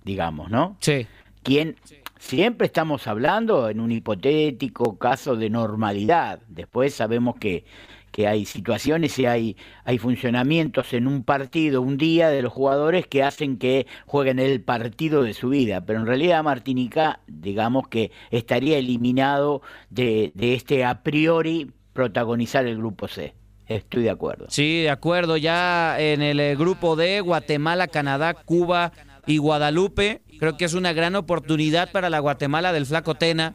digamos, 0.04 0.50
¿no? 0.50 0.76
Sí. 0.80 1.06
Quién 1.42 1.76
siempre 2.18 2.66
estamos 2.66 3.06
hablando 3.06 3.68
en 3.68 3.80
un 3.80 3.92
hipotético 3.92 4.98
caso 4.98 5.36
de 5.36 5.50
normalidad. 5.50 6.40
Después 6.48 6.94
sabemos 6.94 7.36
que 7.36 7.64
que 8.10 8.26
hay 8.26 8.44
situaciones 8.44 9.18
y 9.18 9.26
hay, 9.26 9.56
hay 9.84 9.98
funcionamientos 9.98 10.92
en 10.92 11.06
un 11.06 11.22
partido, 11.24 11.82
un 11.82 11.96
día 11.96 12.30
de 12.30 12.42
los 12.42 12.52
jugadores 12.52 13.06
que 13.06 13.22
hacen 13.22 13.58
que 13.58 13.86
jueguen 14.06 14.38
el 14.38 14.60
partido 14.60 15.22
de 15.22 15.34
su 15.34 15.50
vida. 15.50 15.84
Pero 15.84 16.00
en 16.00 16.06
realidad 16.06 16.42
Martinica, 16.42 17.20
digamos 17.26 17.88
que 17.88 18.10
estaría 18.30 18.78
eliminado 18.78 19.62
de, 19.90 20.32
de 20.34 20.54
este 20.54 20.84
a 20.84 21.02
priori 21.02 21.70
protagonizar 21.92 22.66
el 22.66 22.76
grupo 22.76 23.08
C. 23.08 23.34
Estoy 23.66 24.02
de 24.02 24.10
acuerdo. 24.10 24.46
Sí, 24.48 24.82
de 24.82 24.90
acuerdo. 24.90 25.36
Ya 25.36 26.00
en 26.00 26.22
el 26.22 26.40
eh, 26.40 26.56
grupo 26.56 26.96
D, 26.96 27.20
Guatemala, 27.20 27.86
Canadá, 27.88 28.32
Cuba 28.32 28.92
y 29.26 29.38
Guadalupe. 29.38 30.22
Creo 30.38 30.56
que 30.56 30.64
es 30.64 30.74
una 30.74 30.92
gran 30.92 31.16
oportunidad 31.16 31.90
para 31.92 32.08
la 32.08 32.20
Guatemala 32.20 32.72
del 32.72 32.86
Flaco 32.86 33.16
Tena 33.16 33.54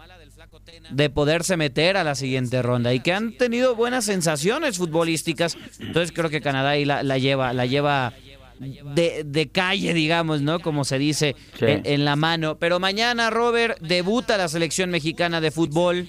de 0.91 1.09
poderse 1.09 1.57
meter 1.57 1.97
a 1.97 2.03
la 2.03 2.15
siguiente 2.15 2.61
ronda 2.61 2.93
y 2.93 2.99
que 2.99 3.13
han 3.13 3.33
tenido 3.37 3.75
buenas 3.75 4.05
sensaciones 4.05 4.77
futbolísticas. 4.77 5.57
Entonces 5.79 6.11
creo 6.11 6.29
que 6.29 6.41
Canadá 6.41 6.71
ahí 6.71 6.85
la, 6.85 7.03
la 7.03 7.17
lleva, 7.17 7.53
la 7.53 7.65
lleva 7.65 8.13
de, 8.59 9.23
de, 9.25 9.49
calle, 9.49 9.93
digamos, 9.93 10.41
¿no? 10.41 10.59
Como 10.59 10.85
se 10.85 10.97
dice 10.97 11.35
Sí. 11.59 11.65
en, 11.65 11.81
en 11.85 12.05
la 12.05 12.15
mano. 12.15 12.57
Pero 12.57 12.79
mañana, 12.79 13.29
Robert, 13.29 13.77
debuta 13.81 14.37
la 14.37 14.47
selección 14.47 14.89
mexicana 14.89 15.41
de 15.41 15.51
fútbol 15.51 16.07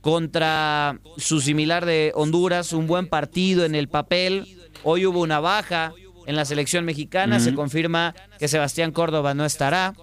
contra 0.00 0.98
su 1.16 1.40
similar 1.40 1.84
de 1.84 2.12
Honduras, 2.14 2.72
un 2.72 2.86
buen 2.86 3.08
partido 3.08 3.64
en 3.64 3.74
el 3.74 3.88
papel. 3.88 4.46
Hoy 4.84 5.06
hubo 5.06 5.20
una 5.20 5.40
baja 5.40 5.92
en 6.26 6.36
la 6.36 6.44
selección 6.44 6.84
mexicana, 6.84 7.40
se 7.40 7.54
confirma 7.54 8.14
que 8.38 8.48
Sebastián 8.48 8.92
Córdoba 8.92 9.34
no 9.34 9.44
estará. 9.44 9.94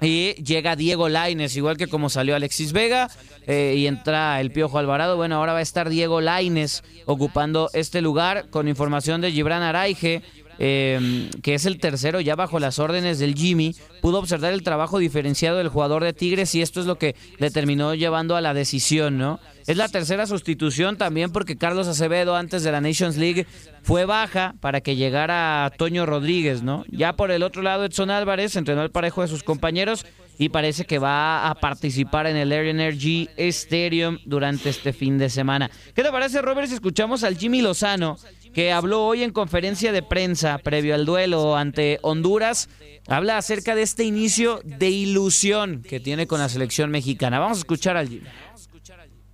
Y 0.00 0.34
llega 0.42 0.76
Diego 0.76 1.08
Laines, 1.08 1.56
igual 1.56 1.76
que 1.76 1.86
como 1.86 2.10
salió 2.10 2.36
Alexis 2.36 2.72
Vega, 2.72 3.10
eh, 3.46 3.74
y 3.76 3.86
entra 3.86 4.40
el 4.40 4.50
Piojo 4.50 4.78
Alvarado. 4.78 5.16
Bueno, 5.16 5.36
ahora 5.36 5.52
va 5.52 5.60
a 5.60 5.62
estar 5.62 5.88
Diego 5.88 6.20
Laines 6.20 6.82
ocupando 7.06 7.70
este 7.72 8.00
lugar 8.02 8.46
con 8.50 8.68
información 8.68 9.20
de 9.20 9.32
Gibran 9.32 9.62
Araige, 9.62 10.22
eh, 10.58 11.30
que 11.42 11.54
es 11.54 11.66
el 11.66 11.78
tercero 11.78 12.20
ya 12.20 12.34
bajo 12.34 12.58
las 12.58 12.78
órdenes 12.78 13.18
del 13.18 13.34
Jimmy. 13.34 13.74
Pudo 14.00 14.18
observar 14.18 14.52
el 14.52 14.62
trabajo 14.62 14.98
diferenciado 14.98 15.58
del 15.58 15.68
jugador 15.68 16.04
de 16.04 16.12
Tigres 16.12 16.54
y 16.54 16.62
esto 16.62 16.80
es 16.80 16.86
lo 16.86 16.98
que 16.98 17.14
le 17.38 17.50
terminó 17.50 17.94
llevando 17.94 18.36
a 18.36 18.40
la 18.40 18.54
decisión, 18.54 19.18
¿no? 19.18 19.40
Es 19.66 19.76
la 19.76 19.88
tercera 19.88 20.26
sustitución 20.26 20.96
también 20.96 21.30
porque 21.30 21.56
Carlos 21.56 21.88
Acevedo 21.88 22.36
antes 22.36 22.62
de 22.62 22.72
la 22.72 22.80
Nations 22.80 23.16
League 23.16 23.46
fue 23.82 24.04
baja 24.04 24.54
para 24.60 24.80
que 24.80 24.96
llegara 24.96 25.70
Toño 25.76 26.06
Rodríguez, 26.06 26.62
¿no? 26.62 26.84
Ya 26.90 27.14
por 27.14 27.30
el 27.30 27.42
otro 27.42 27.62
lado 27.62 27.84
Edson 27.84 28.10
Álvarez 28.10 28.56
entrenó 28.56 28.80
al 28.80 28.90
parejo 28.90 29.22
de 29.22 29.28
sus 29.28 29.42
compañeros 29.42 30.06
y 30.38 30.48
parece 30.50 30.84
que 30.84 30.98
va 30.98 31.48
a 31.48 31.54
participar 31.56 32.26
en 32.26 32.36
el 32.36 32.52
Air 32.52 32.66
Energy 32.66 33.28
Stadium 33.36 34.18
durante 34.24 34.70
este 34.70 34.92
fin 34.92 35.18
de 35.18 35.28
semana. 35.28 35.70
¿Qué 35.94 36.02
te 36.02 36.10
parece, 36.10 36.40
Robert, 36.40 36.68
si 36.68 36.74
escuchamos 36.74 37.24
al 37.24 37.36
Jimmy 37.36 37.60
Lozano, 37.60 38.16
que 38.52 38.72
habló 38.72 39.04
hoy 39.04 39.22
en 39.22 39.32
conferencia 39.32 39.92
de 39.92 40.02
prensa 40.02 40.58
previo 40.58 40.94
al 40.94 41.06
duelo 41.06 41.56
ante 41.56 41.98
Honduras? 42.02 42.68
Habla 43.06 43.38
acerca 43.38 43.74
de 43.74 43.82
este 43.82 44.04
inicio 44.04 44.60
de 44.64 44.90
ilusión 44.90 45.82
que 45.82 46.00
tiene 46.00 46.26
con 46.26 46.40
la 46.40 46.48
selección 46.48 46.90
mexicana. 46.90 47.38
Vamos 47.38 47.58
a 47.58 47.60
escuchar 47.60 47.96
al 47.96 48.08
Jimmy. 48.08 48.26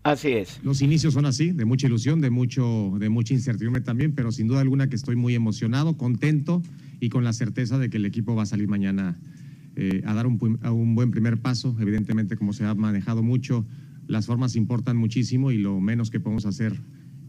Así 0.03 0.33
es. 0.33 0.61
Los 0.63 0.83
inicios 0.83 1.15
son 1.15 1.25
así, 1.25 1.53
de 1.53 1.65
mucha 1.65 1.87
ilusión, 1.87 2.21
de, 2.21 2.29
mucho, 2.29 2.93
de 2.99 3.09
mucha 3.09 3.33
incertidumbre 3.33 3.81
también, 3.81 4.15
pero 4.15 4.33
sin 4.33 4.47
duda 4.49 4.61
alguna 4.61 4.89
que 4.89 4.97
estoy 4.97 5.17
muy 5.17 5.35
emocionado, 5.35 5.97
contento 5.97 6.63
y 7.01 7.09
con 7.09 7.25
la 7.25 7.33
certeza 7.33 7.79
de 7.79 7.89
que 7.89 7.97
el 7.97 8.05
equipo 8.05 8.35
va 8.35 8.43
a 8.43 8.47
salir 8.47 8.69
mañana 8.69 9.19
eh, 9.77 10.03
a 10.05 10.13
dar 10.13 10.27
un, 10.27 10.39
pu- 10.39 10.59
a 10.63 10.73
un 10.73 10.95
buen 10.95 11.11
primer 11.11 11.39
paso. 11.39 11.75
Evidentemente, 11.81 12.37
como 12.37 12.53
se 12.53 12.67
ha 12.67 12.75
manejado 12.75 13.23
mucho, 13.23 13.65
las 14.07 14.27
formas 14.27 14.57
importan 14.57 14.99
muchísimo 14.99 15.51
y 15.51 15.57
lo 15.57 15.81
menos 15.81 16.11
que 16.11 16.21
podemos 16.21 16.45
hacer 16.45 16.79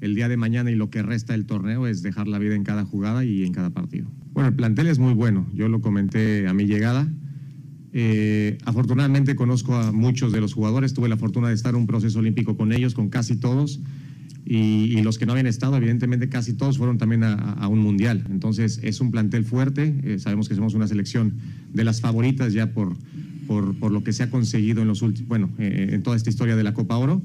el 0.01 0.15
día 0.15 0.27
de 0.27 0.37
mañana 0.37 0.71
y 0.71 0.75
lo 0.75 0.89
que 0.89 1.01
resta 1.01 1.33
del 1.33 1.45
torneo 1.45 1.87
es 1.87 2.01
dejar 2.01 2.27
la 2.27 2.39
vida 2.39 2.55
en 2.55 2.63
cada 2.63 2.85
jugada 2.85 3.25
y 3.25 3.43
en 3.43 3.53
cada 3.53 3.69
partido. 3.69 4.07
Bueno, 4.33 4.49
el 4.49 4.55
plantel 4.55 4.87
es 4.87 4.99
muy 4.99 5.13
bueno, 5.13 5.47
yo 5.53 5.69
lo 5.69 5.81
comenté 5.81 6.47
a 6.47 6.53
mi 6.53 6.65
llegada. 6.65 7.07
Eh, 7.93 8.57
afortunadamente 8.65 9.37
conozco 9.37 9.75
a 9.75 9.93
muchos 9.93 10.33
de 10.33 10.41
los 10.41 10.53
jugadores, 10.53 10.93
tuve 10.93 11.07
la 11.07 11.15
fortuna 11.15 11.47
de 11.47 11.53
estar 11.53 11.73
en 11.73 11.81
un 11.81 11.87
proceso 11.87 12.19
olímpico 12.19 12.57
con 12.57 12.73
ellos, 12.73 12.93
con 12.93 13.09
casi 13.09 13.37
todos, 13.37 13.79
y, 14.45 15.01
los 15.01 15.17
que 15.17 15.25
no 15.25 15.31
habían 15.31 15.47
estado, 15.47 15.77
evidentemente 15.77 16.29
casi 16.29 16.53
todos 16.53 16.77
fueron 16.77 16.97
también 16.97 17.23
a, 17.23 17.67
un 17.67 17.79
mundial. 17.79 18.25
Entonces 18.29 18.79
es 18.83 18.99
un 18.99 19.11
plantel 19.11 19.43
fuerte, 19.43 19.95
eh, 20.03 20.19
sabemos 20.19 20.49
que 20.49 20.55
somos 20.55 20.73
una 20.73 20.87
selección 20.87 21.35
de 21.73 21.83
las 21.83 22.01
favoritas 22.01 22.53
ya 22.53 22.71
por, 22.71 22.95
por, 23.47 23.75
por 23.75 23.91
lo 23.91 24.03
que 24.03 24.13
se 24.13 24.23
ha 24.23 24.29
conseguido 24.29 24.81
en 24.81 24.87
los 24.87 25.01
últimos, 25.01 25.27
bueno, 25.29 25.49
eh, 25.57 25.91
en 25.93 26.03
toda 26.03 26.15
esta 26.15 26.29
historia 26.29 26.55
de 26.55 26.63
la 26.63 26.73
Copa 26.73 26.97
Oro. 26.97 27.23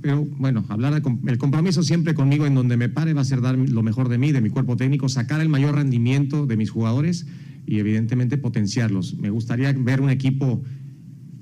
Pero 0.00 0.24
bueno, 0.38 0.64
hablar 0.68 1.00
de 1.00 1.18
el 1.26 1.38
compromiso 1.38 1.82
siempre 1.82 2.14
conmigo 2.14 2.46
en 2.46 2.54
donde 2.54 2.76
me 2.76 2.88
pare 2.88 3.14
va 3.14 3.22
a 3.22 3.24
ser 3.24 3.40
dar 3.40 3.58
lo 3.58 3.82
mejor 3.82 4.08
de 4.08 4.18
mí, 4.18 4.32
de 4.32 4.40
mi 4.40 4.50
cuerpo 4.50 4.76
técnico, 4.76 5.08
sacar 5.08 5.40
el 5.40 5.48
mayor 5.48 5.74
rendimiento 5.74 6.46
de 6.46 6.56
mis 6.56 6.70
jugadores 6.70 7.26
y 7.66 7.78
evidentemente 7.78 8.38
potenciarlos. 8.38 9.14
Me 9.18 9.30
gustaría 9.30 9.72
ver 9.72 10.00
un 10.00 10.10
equipo 10.10 10.62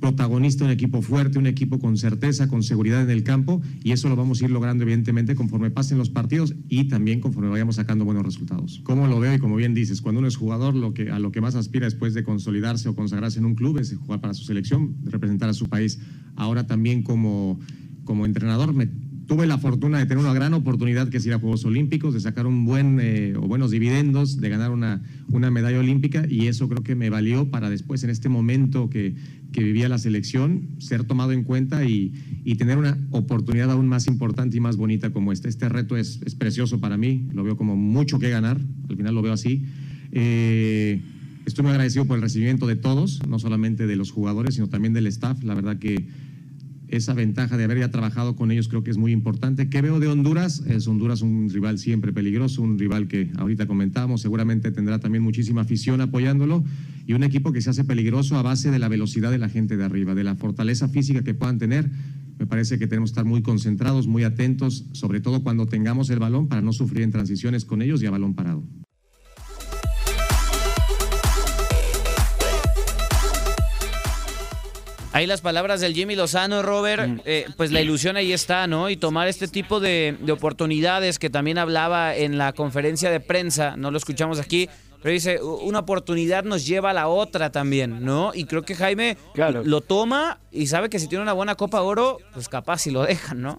protagonista, 0.01 0.65
un 0.65 0.71
equipo 0.71 1.03
fuerte, 1.03 1.39
un 1.39 1.47
equipo 1.47 1.79
con 1.79 1.97
certeza, 1.97 2.49
con 2.49 2.63
seguridad 2.63 3.03
en 3.03 3.11
el 3.11 3.23
campo 3.23 3.63
y 3.83 3.93
eso 3.93 4.09
lo 4.09 4.17
vamos 4.17 4.41
a 4.41 4.45
ir 4.45 4.51
logrando 4.51 4.85
evidentemente 4.85 5.35
conforme 5.35 5.71
pasen 5.71 5.99
los 5.99 6.11
partidos 6.11 6.55
y 6.69 6.85
también 6.85 7.21
conforme 7.21 7.49
vayamos 7.49 7.77
sacando 7.77 8.05
buenos 8.05 8.25
resultados. 8.25 8.81
Como 8.85 9.07
lo 9.07 9.21
veo 9.21 9.35
y 9.35 9.39
como 9.39 9.57
bien 9.57 9.75
dices, 9.75 10.03
cuando 10.03 10.19
uno 10.19 10.29
es 10.29 10.37
jugador 10.37 10.75
lo 10.75 10.93
que 10.95 11.11
a 11.11 11.19
lo 11.19 11.33
que 11.33 11.41
más 11.41 11.55
aspira 11.55 11.87
después 11.87 12.15
de 12.15 12.25
consolidarse 12.25 12.89
o 12.89 12.95
consagrarse 12.95 13.39
en 13.39 13.47
un 13.47 13.55
club 13.55 13.79
es 13.79 13.97
jugar 13.97 14.21
para 14.21 14.35
su 14.35 14.45
selección, 14.45 14.97
representar 15.05 15.49
a 15.49 15.55
su 15.55 15.67
país. 15.67 15.99
Ahora 16.37 16.67
también 16.67 17.03
como 17.03 17.59
como 18.07 18.25
entrenador 18.25 18.73
me 18.73 18.89
tuve 19.27 19.47
la 19.47 19.59
fortuna 19.59 19.99
de 19.99 20.07
tener 20.07 20.23
una 20.25 20.33
gran 20.33 20.55
oportunidad 20.55 21.09
que 21.09 21.17
es 21.19 21.27
ir 21.27 21.33
a 21.33 21.39
Juegos 21.39 21.65
Olímpicos, 21.65 22.15
de 22.15 22.21
sacar 22.21 22.47
un 22.47 22.65
buen 22.65 22.99
eh, 23.01 23.35
o 23.37 23.43
buenos 23.43 23.71
dividendos, 23.71 24.41
de 24.41 24.49
ganar 24.49 24.71
una, 24.71 25.03
una 25.31 25.51
medalla 25.51 25.81
olímpica 25.81 26.25
y 26.29 26.47
eso 26.47 26.69
creo 26.69 26.83
que 26.83 26.95
me 26.95 27.11
valió 27.11 27.51
para 27.51 27.69
después 27.69 28.05
en 28.05 28.11
este 28.11 28.29
momento 28.29 28.89
que, 28.89 29.15
que 29.53 29.63
vivía 29.63 29.89
la 29.89 29.99
selección 29.99 30.69
ser 30.79 31.05
tomado 31.05 31.33
en 31.33 31.43
cuenta 31.43 31.85
y, 31.85 32.15
y 32.45 32.55
tener 32.55 32.79
una 32.79 32.97
oportunidad 33.11 33.71
aún 33.71 33.89
más 33.89 34.07
importante 34.07 34.57
y 34.57 34.61
más 34.61 34.77
bonita 34.77 35.11
como 35.11 35.33
esta. 35.33 35.49
Este 35.49 35.69
reto 35.69 35.97
es, 35.97 36.21
es 36.25 36.35
precioso 36.35 36.81
para 36.81 36.97
mí, 36.97 37.27
lo 37.35 37.43
veo 37.43 37.57
como 37.57 37.77
mucho 37.77 38.19
que 38.19 38.31
ganar, 38.31 38.61
al 38.89 38.97
final 38.97 39.15
lo 39.15 39.23
veo 39.23 39.33
así. 39.33 39.65
Eh, 40.13 41.01
estoy 41.47 41.63
muy 41.63 41.73
agradecido 41.73 42.05
por 42.05 42.17
el 42.17 42.23
recibimiento 42.23 42.67
de 42.67 42.77
todos, 42.77 43.21
no 43.29 43.39
solamente 43.39 43.87
de 43.87 43.97
los 43.97 44.13
jugadores, 44.13 44.55
sino 44.55 44.69
también 44.69 44.93
del 44.93 45.07
staff. 45.09 45.43
La 45.43 45.55
verdad 45.55 45.79
que 45.79 46.07
esa 46.89 47.15
ventaja 47.15 47.57
de 47.57 47.65
haber 47.65 47.79
ya 47.79 47.91
trabajado 47.91 48.37
con 48.37 48.51
ellos 48.51 48.69
creo 48.69 48.85
que 48.85 48.91
es 48.91 48.97
muy 48.97 49.13
importante. 49.13 49.69
¿Qué 49.69 49.83
veo 49.83 50.01
de 50.01 50.09
Honduras? 50.09 50.63
Es 50.67 50.87
Honduras 50.87 51.23
un 51.23 51.51
rival 51.51 51.79
siempre 51.79 52.13
peligroso, 52.13 52.63
un 52.63 52.79
rival 52.79 53.09
que 53.09 53.31
ahorita 53.37 53.67
comentamos, 53.67 54.21
seguramente 54.21 54.71
tendrá 54.71 54.99
también 54.99 55.23
muchísima 55.23 55.63
afición 55.63 56.01
apoyándolo 56.01 56.65
y 57.07 57.13
un 57.13 57.23
equipo 57.23 57.53
que 57.53 57.61
se 57.61 57.71
hace 57.71 57.85
peligroso 57.85 58.37
a 58.37 58.43
base 58.43 58.71
de 58.71 58.79
la 58.79 58.89
velocidad 58.89 59.31
de 59.31 59.39
la 59.39 59.49
gente 59.49 59.77
de 59.77 59.85
arriba, 59.85 60.15
de 60.15 60.25
la 60.25 60.37
fortaleza 60.37 60.89
física 60.89 61.23
que 61.23 61.35
puedan 61.35 61.59
tener. 61.59 61.91
Me 62.39 62.47
parece 62.47 62.79
que 62.79 62.87
tenemos 62.87 63.11
que 63.11 63.13
estar 63.13 63.25
muy 63.25 63.43
concentrados, 63.43 64.07
muy 64.07 64.25
atentos, 64.25 64.87
sobre 64.93 65.21
todo 65.21 65.43
cuando 65.43 65.67
tengamos 65.67 66.11
el 66.11 66.19
balón 66.19 66.49
para 66.49 66.63
no 66.63 66.73
sufrir 66.73 67.03
en 67.03 67.11
transiciones 67.11 67.65
con 67.65 67.83
ellos 67.83 68.03
y 68.03 68.07
a 68.07 68.11
balón 68.11 68.35
parado. 68.35 68.65
Ahí 75.17 75.27
las 75.27 75.41
palabras 75.41 75.81
del 75.81 75.95
Jimmy 75.95 76.15
Lozano, 76.15 76.63
Robert, 76.63 77.23
eh, 77.25 77.47
pues 77.57 77.73
la 77.73 77.81
ilusión 77.81 78.17
ahí 78.17 78.33
está, 78.33 78.67
¿no? 78.67 78.91
Y 78.91 78.97
tomar 78.97 79.29
este 79.29 79.49
tipo 79.49 79.81
de, 79.81 80.17
de 80.21 80.33
oportunidades 80.33 81.19
que 81.19 81.31
también 81.31 81.57
hablaba 81.59 82.15
en 82.15 82.37
la 82.37 82.53
conferencia 82.53 83.11
de 83.11 83.21
prensa, 83.21 83.77
no 83.77 83.91
lo 83.91 83.97
escuchamos 83.97 84.39
aquí, 84.39 84.69
pero 85.03 85.13
dice, 85.13 85.41
"U- 85.43 85.55
una 85.63 85.79
oportunidad 85.81 86.45
nos 86.45 86.67
lleva 86.67 86.91
a 86.91 86.93
la 86.93 87.09
otra 87.09 87.51
también, 87.51 88.05
¿no? 88.05 88.33
Y 88.35 88.45
creo 88.45 88.63
que 88.63 88.75
Jaime 88.75 89.17
lo 89.65 89.81
toma 89.81 90.39
y 90.53 90.67
sabe 90.67 90.91
que 90.91 90.99
si 90.99 91.09
tiene 91.09 91.23
una 91.23 91.33
buena 91.33 91.55
Copa 91.55 91.81
Oro, 91.81 92.19
pues 92.35 92.49
capaz 92.49 92.79
si 92.79 92.91
lo 92.91 93.03
dejan, 93.05 93.41
¿no? 93.41 93.59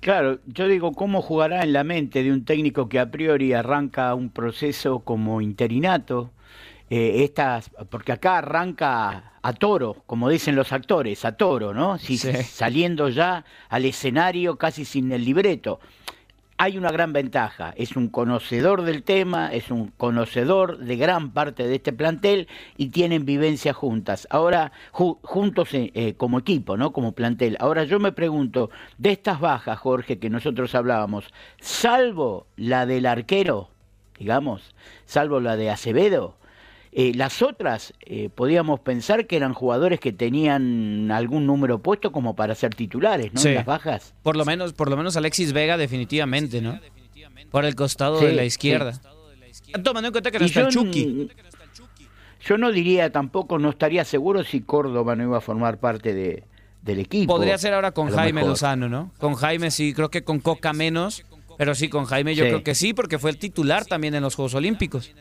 Claro, 0.00 0.38
yo 0.46 0.68
digo, 0.68 0.92
¿cómo 0.92 1.22
jugará 1.22 1.62
en 1.62 1.72
la 1.72 1.84
mente 1.84 2.22
de 2.22 2.32
un 2.32 2.44
técnico 2.44 2.88
que 2.88 2.98
a 3.00 3.10
priori 3.10 3.52
arranca 3.52 4.14
un 4.14 4.30
proceso 4.30 5.00
como 5.00 5.40
interinato? 5.40 6.30
Eh, 6.88 7.24
estas, 7.24 7.70
porque 7.90 8.12
acá 8.12 8.38
arranca 8.38 9.32
a 9.42 9.52
toro, 9.54 10.04
como 10.06 10.28
dicen 10.28 10.54
los 10.54 10.72
actores, 10.72 11.24
a 11.24 11.32
toro, 11.36 11.74
¿no? 11.74 11.98
Si, 11.98 12.16
Sí. 12.16 12.32
Saliendo 12.44 13.08
ya 13.08 13.44
al 13.68 13.84
escenario 13.84 14.56
casi 14.56 14.84
sin 14.84 15.10
el 15.10 15.24
libreto. 15.24 15.80
Hay 16.58 16.78
una 16.78 16.90
gran 16.90 17.12
ventaja, 17.12 17.74
es 17.76 17.96
un 17.96 18.08
conocedor 18.08 18.80
del 18.82 19.02
tema, 19.02 19.52
es 19.52 19.70
un 19.70 19.88
conocedor 19.88 20.78
de 20.78 20.96
gran 20.96 21.32
parte 21.32 21.66
de 21.68 21.74
este 21.74 21.92
plantel 21.92 22.48
y 22.78 22.88
tienen 22.88 23.26
vivencia 23.26 23.74
juntas. 23.74 24.26
Ahora, 24.30 24.72
ju- 24.92 25.18
juntos 25.22 25.74
eh, 25.74 25.90
eh, 25.94 26.14
como 26.14 26.38
equipo, 26.38 26.78
¿no? 26.78 26.92
Como 26.94 27.12
plantel. 27.12 27.58
Ahora 27.60 27.84
yo 27.84 28.00
me 28.00 28.12
pregunto, 28.12 28.70
de 28.96 29.10
estas 29.12 29.38
bajas, 29.38 29.78
Jorge, 29.78 30.18
que 30.18 30.30
nosotros 30.30 30.74
hablábamos, 30.74 31.30
salvo 31.60 32.46
la 32.56 32.86
del 32.86 33.04
arquero, 33.04 33.68
digamos, 34.18 34.74
salvo 35.04 35.40
la 35.40 35.56
de 35.56 35.68
Acevedo, 35.70 36.36
eh, 36.92 37.12
las 37.14 37.42
otras, 37.42 37.92
eh, 38.00 38.30
podíamos 38.34 38.80
pensar 38.80 39.26
que 39.26 39.36
eran 39.36 39.52
jugadores 39.54 40.00
que 40.00 40.12
tenían 40.12 41.10
algún 41.12 41.46
número 41.46 41.78
puesto 41.80 42.12
como 42.12 42.34
para 42.36 42.54
ser 42.54 42.74
titulares, 42.74 43.32
¿no? 43.34 43.40
Sí. 43.40 43.52
Las 43.52 43.66
bajas. 43.66 44.14
Por 44.22 44.36
lo 44.36 44.44
menos, 44.44 44.72
por 44.72 44.88
lo 44.90 44.96
menos 44.96 45.16
Alexis 45.16 45.52
Vega 45.52 45.76
definitivamente, 45.76 46.60
¿no? 46.60 46.80
Por 47.50 47.64
el 47.64 47.74
costado 47.74 48.18
Sí, 48.18 48.26
de 48.26 48.32
la 48.32 48.42
sí. 48.42 48.48
izquierda. 48.48 49.00
Tomando 49.82 50.08
en 50.08 50.12
cuenta 50.12 50.30
que 50.30 50.38
no 50.38 50.46
está 50.46 50.60
el 50.60 50.68
Chucky. 50.68 51.28
Yo 52.44 52.58
no 52.58 52.70
diría 52.70 53.10
tampoco, 53.10 53.58
no 53.58 53.70
estaría 53.70 54.04
seguro 54.04 54.44
si 54.44 54.60
Córdoba 54.60 55.16
no 55.16 55.24
iba 55.24 55.38
a 55.38 55.40
formar 55.40 55.78
parte 55.78 56.14
de, 56.14 56.44
del 56.82 57.00
equipo. 57.00 57.34
Podría 57.34 57.58
ser 57.58 57.74
ahora 57.74 57.90
con 57.90 58.10
lo 58.10 58.16
Jaime. 58.16 58.42
Lozano, 58.42 58.88
¿no? 58.88 59.12
Con 59.18 59.34
Jaime 59.34 59.70
sí, 59.70 59.92
creo 59.92 60.10
que 60.10 60.22
con 60.22 60.38
Coca 60.38 60.72
menos, 60.72 61.24
pero 61.58 61.74
sí, 61.74 61.88
con 61.88 62.04
Jaime 62.04 62.34
yo 62.34 62.44
creo 62.44 62.62
que 62.62 62.74
sí, 62.74 62.94
porque 62.94 63.18
fue 63.18 63.30
el 63.30 63.38
titular 63.38 63.84
también 63.84 64.14
en 64.14 64.22
los 64.22 64.34
Juegos 64.36 64.54
Olímpicos. 64.54 65.12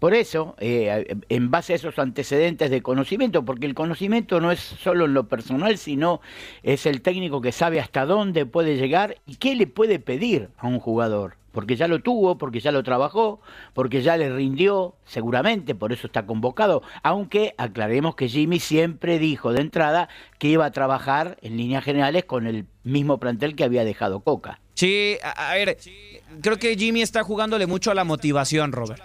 Por 0.00 0.14
eso, 0.14 0.56
eh, 0.58 1.14
en 1.28 1.50
base 1.50 1.74
a 1.74 1.76
esos 1.76 1.98
antecedentes 1.98 2.70
de 2.70 2.82
conocimiento, 2.82 3.44
porque 3.44 3.66
el 3.66 3.74
conocimiento 3.74 4.40
no 4.40 4.50
es 4.50 4.58
solo 4.58 5.04
en 5.04 5.12
lo 5.12 5.28
personal, 5.28 5.76
sino 5.76 6.22
es 6.62 6.86
el 6.86 7.02
técnico 7.02 7.42
que 7.42 7.52
sabe 7.52 7.80
hasta 7.80 8.06
dónde 8.06 8.46
puede 8.46 8.78
llegar 8.78 9.18
y 9.26 9.36
qué 9.36 9.54
le 9.54 9.66
puede 9.66 9.98
pedir 9.98 10.48
a 10.56 10.68
un 10.68 10.80
jugador. 10.80 11.36
Porque 11.52 11.76
ya 11.76 11.86
lo 11.86 11.98
tuvo, 11.98 12.38
porque 12.38 12.60
ya 12.60 12.72
lo 12.72 12.82
trabajó, 12.82 13.40
porque 13.74 14.00
ya 14.00 14.16
le 14.16 14.32
rindió, 14.34 14.94
seguramente, 15.04 15.74
por 15.74 15.92
eso 15.92 16.06
está 16.06 16.24
convocado. 16.24 16.82
Aunque 17.02 17.54
aclaremos 17.58 18.14
que 18.14 18.28
Jimmy 18.28 18.58
siempre 18.58 19.18
dijo 19.18 19.52
de 19.52 19.60
entrada 19.60 20.08
que 20.38 20.48
iba 20.48 20.64
a 20.64 20.70
trabajar 20.70 21.36
en 21.42 21.58
líneas 21.58 21.84
generales 21.84 22.24
con 22.24 22.46
el 22.46 22.66
mismo 22.84 23.18
plantel 23.18 23.54
que 23.54 23.64
había 23.64 23.84
dejado 23.84 24.20
Coca. 24.20 24.60
Sí, 24.74 25.18
a, 25.22 25.50
a 25.50 25.54
ver, 25.56 25.76
creo 26.40 26.56
que 26.56 26.74
Jimmy 26.76 27.02
está 27.02 27.22
jugándole 27.22 27.66
mucho 27.66 27.90
a 27.90 27.94
la 27.94 28.04
motivación, 28.04 28.72
Robert. 28.72 29.02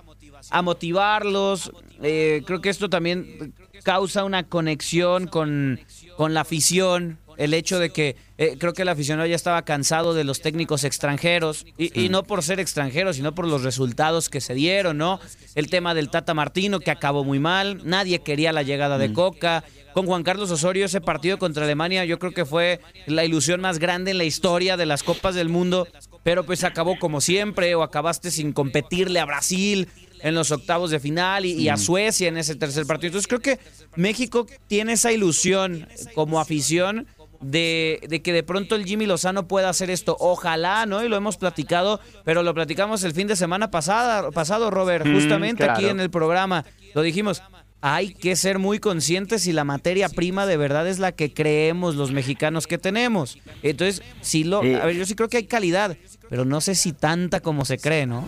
A 0.52 0.62
motivarlos. 0.62 1.72
eh, 2.02 2.44
creo 2.46 2.62
que 2.62 2.70
esto 2.70 2.90
también 2.90 3.54
causa 3.84 4.24
una 4.24 4.44
conexión 4.44 5.28
con, 5.28 5.80
con 6.18 6.34
la 6.34 6.42
afición. 6.42 7.20
El 7.38 7.54
hecho 7.54 7.80
de 7.80 7.90
que 7.90 8.16
eh, 8.38 8.56
creo 8.58 8.72
que 8.72 8.84
el 8.84 8.88
aficionado 8.88 9.28
ya 9.28 9.36
estaba 9.36 9.64
cansado 9.64 10.14
de 10.14 10.24
los 10.24 10.40
técnicos 10.40 10.86
extranjeros. 10.86 11.66
Y, 11.78 12.00
y 12.00 12.08
no 12.08 12.24
por 12.24 12.44
ser 12.44 12.62
extranjeros, 12.62 13.18
sino 13.18 13.36
por 13.36 13.46
los 13.46 13.64
resultados 13.64 14.30
que 14.30 14.40
se 14.40 14.54
dieron, 14.54 14.98
¿no? 14.98 15.20
El 15.54 15.70
tema 15.70 15.94
del 15.94 16.10
Tata 16.10 16.34
Martino, 16.34 16.80
que 16.80 16.92
acabó 16.92 17.26
muy 17.26 17.40
mal. 17.40 17.82
Nadie 17.84 18.20
quería 18.20 18.54
la 18.54 18.64
llegada 18.64 18.98
de 18.98 19.12
Coca. 19.12 19.66
Con 19.94 20.06
Juan 20.06 20.24
Carlos 20.24 20.52
Osorio, 20.52 20.86
ese 20.86 21.00
partido 21.00 21.38
contra 21.38 21.64
Alemania, 21.64 22.04
yo 22.04 22.20
creo 22.20 22.34
que 22.34 22.44
fue 22.46 22.82
la 23.06 23.24
ilusión 23.24 23.62
más 23.62 23.80
grande 23.80 24.12
en 24.12 24.18
la 24.18 24.26
historia 24.26 24.76
de 24.76 24.86
las 24.86 25.04
Copas 25.04 25.36
del 25.36 25.50
Mundo. 25.50 25.88
Pero 26.24 26.46
pues 26.46 26.64
acabó 26.64 26.98
como 27.00 27.22
siempre, 27.22 27.76
o 27.76 27.84
acabaste 27.84 28.32
sin 28.32 28.52
competirle 28.52 29.20
a 29.20 29.26
Brasil 29.26 29.88
en 30.26 30.34
los 30.34 30.50
octavos 30.50 30.90
de 30.90 31.00
final 31.00 31.46
y, 31.46 31.52
y 31.52 31.70
a. 31.70 31.78
Suecia 31.78 32.28
en 32.28 32.38
ese 32.38 32.56
tercer 32.56 32.88
partido. 32.88 33.10
Entonces 33.10 33.28
creo 33.28 33.42
que 33.42 33.60
México 33.96 34.48
tiene 34.68 34.94
esa 34.94 35.12
ilusión 35.12 35.88
como 36.16 36.40
afición 36.40 37.06
de, 37.42 38.00
de 38.10 38.24
que 38.24 38.34
de 38.34 38.42
pronto 38.42 38.76
el 38.76 38.86
Jimmy 38.86 39.06
Lozano 39.06 39.48
pueda 39.48 39.70
hacer 39.70 39.92
esto. 39.92 40.18
Ojalá, 40.20 40.88
¿no? 40.88 41.04
Y 41.04 41.10
lo 41.10 41.16
hemos 41.16 41.38
platicado, 41.38 42.00
pero 42.24 42.42
lo 42.42 42.56
platicamos 42.56 43.04
el 43.04 43.14
fin 43.14 43.28
de 43.28 43.36
semana 43.36 43.70
pasada, 43.70 44.32
pasado, 44.32 44.72
Robert, 44.72 45.06
Mm, 45.06 45.14
justamente 45.14 45.70
aquí 45.70 45.86
en 45.86 46.00
el 46.00 46.10
programa. 46.10 46.66
Lo 46.96 47.04
dijimos. 47.04 47.44
Hay 47.82 48.16
que 48.16 48.36
ser 48.36 48.58
muy 48.58 48.80
conscientes 48.80 49.44
si 49.44 49.52
la 49.52 49.64
materia 49.64 50.10
prima 50.10 50.48
de 50.48 50.58
verdad 50.58 50.88
es 50.88 50.98
la 50.98 51.12
que 51.12 51.32
creemos 51.32 51.94
los 51.94 52.12
mexicanos 52.12 52.66
que 52.66 52.80
tenemos. 52.80 53.38
Entonces, 53.62 54.02
sí 54.22 54.44
lo, 54.44 54.60
a 54.60 54.86
ver, 54.86 54.96
yo 54.96 55.06
sí 55.06 55.14
creo 55.14 55.30
que 55.30 55.38
hay 55.38 55.46
calidad, 55.46 55.96
pero 56.28 56.46
no 56.46 56.62
sé 56.62 56.74
si 56.74 56.94
tanta 56.94 57.42
como 57.42 57.64
se 57.64 57.78
cree, 57.78 58.08
¿no? 58.08 58.28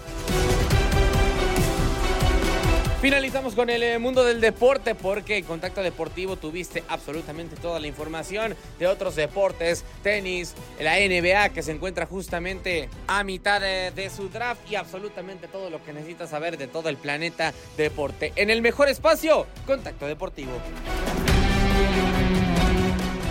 Finalizamos 3.07 3.55
con 3.55 3.69
el 3.69 3.83
eh, 3.83 3.99
mundo 3.99 4.25
del 4.25 4.41
deporte 4.41 4.93
porque 4.93 5.37
en 5.37 5.45
Contacto 5.45 5.81
Deportivo 5.81 6.35
tuviste 6.35 6.83
absolutamente 6.89 7.55
toda 7.55 7.79
la 7.79 7.87
información 7.87 8.53
de 8.79 8.87
otros 8.87 9.15
deportes, 9.15 9.85
tenis, 10.03 10.55
la 10.77 10.97
NBA 10.97 11.53
que 11.53 11.63
se 11.63 11.71
encuentra 11.71 12.05
justamente 12.05 12.89
a 13.07 13.23
mitad 13.23 13.61
de, 13.61 13.91
de 13.91 14.09
su 14.09 14.27
draft 14.27 14.59
y 14.69 14.75
absolutamente 14.75 15.47
todo 15.47 15.69
lo 15.69 15.81
que 15.85 15.93
necesitas 15.93 16.31
saber 16.31 16.57
de 16.57 16.67
todo 16.67 16.89
el 16.89 16.97
planeta 16.97 17.53
deporte. 17.77 18.33
En 18.35 18.49
el 18.49 18.61
mejor 18.61 18.89
espacio, 18.89 19.47
Contacto 19.65 20.05
Deportivo. 20.05 20.51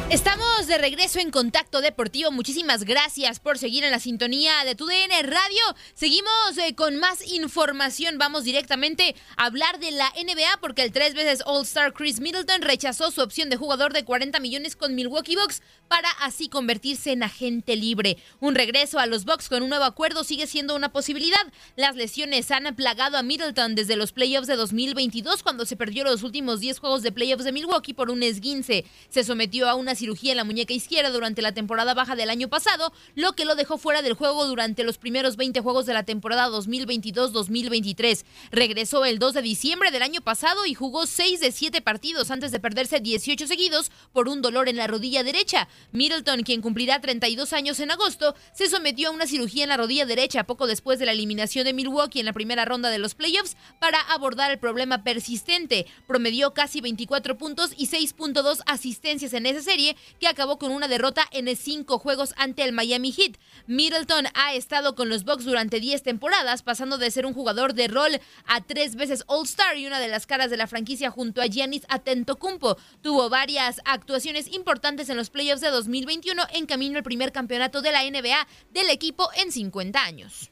Estamos 0.09 0.69
de 0.69 0.79
regreso 0.79 1.19
en 1.19 1.33
Contacto 1.33 1.81
Deportivo. 1.81 2.31
Muchísimas 2.31 2.85
gracias 2.85 3.41
por 3.41 3.59
seguir 3.59 3.83
en 3.83 3.91
la 3.91 3.99
sintonía 3.99 4.65
de 4.65 4.77
tu 4.77 4.87
DN 4.87 5.21
Radio. 5.25 5.61
Seguimos 5.95 6.31
eh, 6.59 6.77
con 6.77 6.97
más 6.97 7.27
información. 7.27 8.17
Vamos 8.17 8.45
directamente 8.45 9.17
a 9.37 9.47
hablar 9.47 9.81
de 9.81 9.91
la 9.91 10.09
NBA 10.11 10.61
porque 10.61 10.83
el 10.83 10.93
tres 10.93 11.15
veces 11.15 11.43
All-Star 11.45 11.93
Chris 11.93 12.21
Middleton 12.21 12.63
rechazó 12.63 13.11
su 13.11 13.21
opción 13.21 13.51
de 13.51 13.57
jugador 13.57 13.93
de 13.93 14.05
40 14.05 14.39
millones 14.39 14.77
con 14.77 14.95
Milwaukee 14.95 15.35
Bucks 15.35 15.61
para 15.89 16.09
así 16.21 16.49
convertirse 16.49 17.11
en 17.11 17.25
agente 17.25 17.75
libre. 17.75 18.17
Un 18.39 18.55
regreso 18.55 19.01
a 19.01 19.07
los 19.07 19.25
Bucks 19.25 19.49
con 19.49 19.65
un 19.65 19.71
nuevo 19.71 19.85
acuerdo 19.85 20.23
sigue 20.23 20.47
siendo 20.47 20.77
una 20.77 20.93
posibilidad. 20.93 21.53
Las 21.75 21.97
lesiones 21.97 22.53
han 22.53 22.77
plagado 22.77 23.17
a 23.17 23.25
Middleton 23.25 23.75
desde 23.75 23.97
los 23.97 24.13
playoffs 24.13 24.47
de 24.47 24.55
2022 24.55 25.43
cuando 25.43 25.67
se 25.67 25.77
perdió 25.77 26.05
los 26.05 26.23
últimos 26.23 26.61
10 26.61 26.79
juegos 26.79 27.03
de 27.03 27.11
playoffs 27.11 27.45
de 27.45 27.51
Milwaukee 27.51 27.93
por 27.93 28.11
un 28.11 28.23
esguince. 28.23 28.85
Se 29.09 29.25
sometió 29.25 29.69
a 29.69 29.75
una 29.75 29.96
cirugía 29.97 30.31
en 30.31 30.37
la 30.37 30.45
muñeca 30.45 30.73
izquierda 30.73 31.11
durante 31.11 31.43
la 31.43 31.53
temporada 31.53 31.95
baja 31.95 32.15
del 32.15 32.31
año 32.31 32.49
pasado, 32.49 32.93
lo 33.17 33.33
que 33.33 33.45
lo 33.45 33.57
dejó 33.57 33.79
fuera 33.79 34.03
del 34.03 34.15
juego 34.15 34.47
durante 34.47 34.85
los 34.85 34.99
primeros 34.99 35.37
20 35.37 35.61
juegos 35.61 35.87
de 35.87 35.95
la 35.95 36.05
temporada 36.05 36.49
2022-2023. 36.49 38.25
Regresó 38.53 39.05
el 39.05 39.19
2 39.19 39.35
de 39.35 39.43
diciembre 39.43 39.91
del 39.91 40.03
año 40.03 40.21
pasado 40.21 40.67
y 40.67 40.75
jugó 40.75 41.07
6 41.07 41.41
de 41.41 41.51
7 41.51 41.81
partidos 41.81 42.31
antes 42.31 42.53
de 42.53 42.61
perderse 42.61 43.01
18 43.01 43.47
seguidos 43.47 43.91
por 44.13 44.29
un 44.29 44.43
dolor 44.43 44.69
en 44.69 44.77
la 44.77 44.87
rodilla 44.87 45.23
derecha. 45.23 45.69
Middleton, 45.93 46.43
quien 46.43 46.63
cumplirá 46.63 47.01
32 47.01 47.53
años 47.53 47.81
en 47.81 47.91
agosto, 47.91 48.35
se 48.53 48.69
sometió 48.69 49.09
a 49.09 49.13
una 49.13 49.27
cirugía 49.27 49.65
en 49.65 49.71
la 49.71 49.77
rodilla 49.77 50.07
derecha 50.07 50.45
poco 50.45 50.67
después 50.67 50.99
de 50.99 51.07
la 51.07 51.13
eliminación 51.13 51.65
de 51.65 51.73
Milwaukee 51.73 52.21
en 52.21 52.27
la 52.27 52.33
primera 52.33 52.65
ronda 52.65 52.91
de 52.91 52.99
los 52.99 53.15
playoffs 53.15 53.57
para 53.79 54.01
abordar 54.01 54.51
el 54.51 54.59
problema 54.59 55.05
persistente. 55.05 55.87
Promedió 56.07 56.53
casi 56.55 56.81
24 56.81 57.39
puntos 57.39 57.71
y 57.77 57.89
6.2 57.89 58.63
asistencias 58.67 59.33
en 59.33 59.47
esa 59.47 59.63
serie 59.63 59.86
que 60.19 60.27
acabó 60.27 60.59
con 60.59 60.73
una 60.73 60.89
derrota 60.89 61.23
en 61.31 61.55
cinco 61.55 61.99
juegos 61.99 62.35
ante 62.37 62.65
el 62.65 62.73
Miami 62.73 63.13
Heat. 63.13 63.37
Middleton 63.67 64.27
ha 64.35 64.55
estado 64.55 64.95
con 64.95 65.09
los 65.09 65.25
Bucks 65.25 65.45
durante 65.45 65.79
10 65.81 66.03
temporadas, 66.03 66.63
pasando 66.63 66.99
de 66.99 67.11
ser 67.11 67.27
un 67.27 67.35
jugador 67.35 67.75
de 67.75 67.89
rol 67.89 68.21
a 68.47 68.61
tres 68.63 68.97
veces 68.97 69.25
All-Star 69.27 69.77
y 69.77 69.87
una 69.87 70.01
de 70.01 70.09
las 70.09 70.27
caras 70.27 70.51
de 70.51 70.57
la 70.57 70.67
franquicia 70.67 71.11
junto 71.11 71.43
a 71.43 71.47
Giannis 71.47 71.87
Atentocumpo. 71.89 72.77
Tuvo 73.03 73.29
varias 73.29 73.81
actuaciones 73.85 74.53
importantes 74.53 75.09
en 75.09 75.17
los 75.17 75.31
playoffs 75.31 75.61
de 75.61 75.71
2021 75.71 76.43
en 76.53 76.67
camino 76.67 76.99
al 76.99 77.05
primer 77.05 77.33
campeonato 77.33 77.83
de 77.83 77.93
la 77.93 78.03
NBA 78.03 78.47
del 78.73 78.91
equipo 78.91 79.29
en 79.37 79.53
50 79.53 80.03
años. 80.03 80.51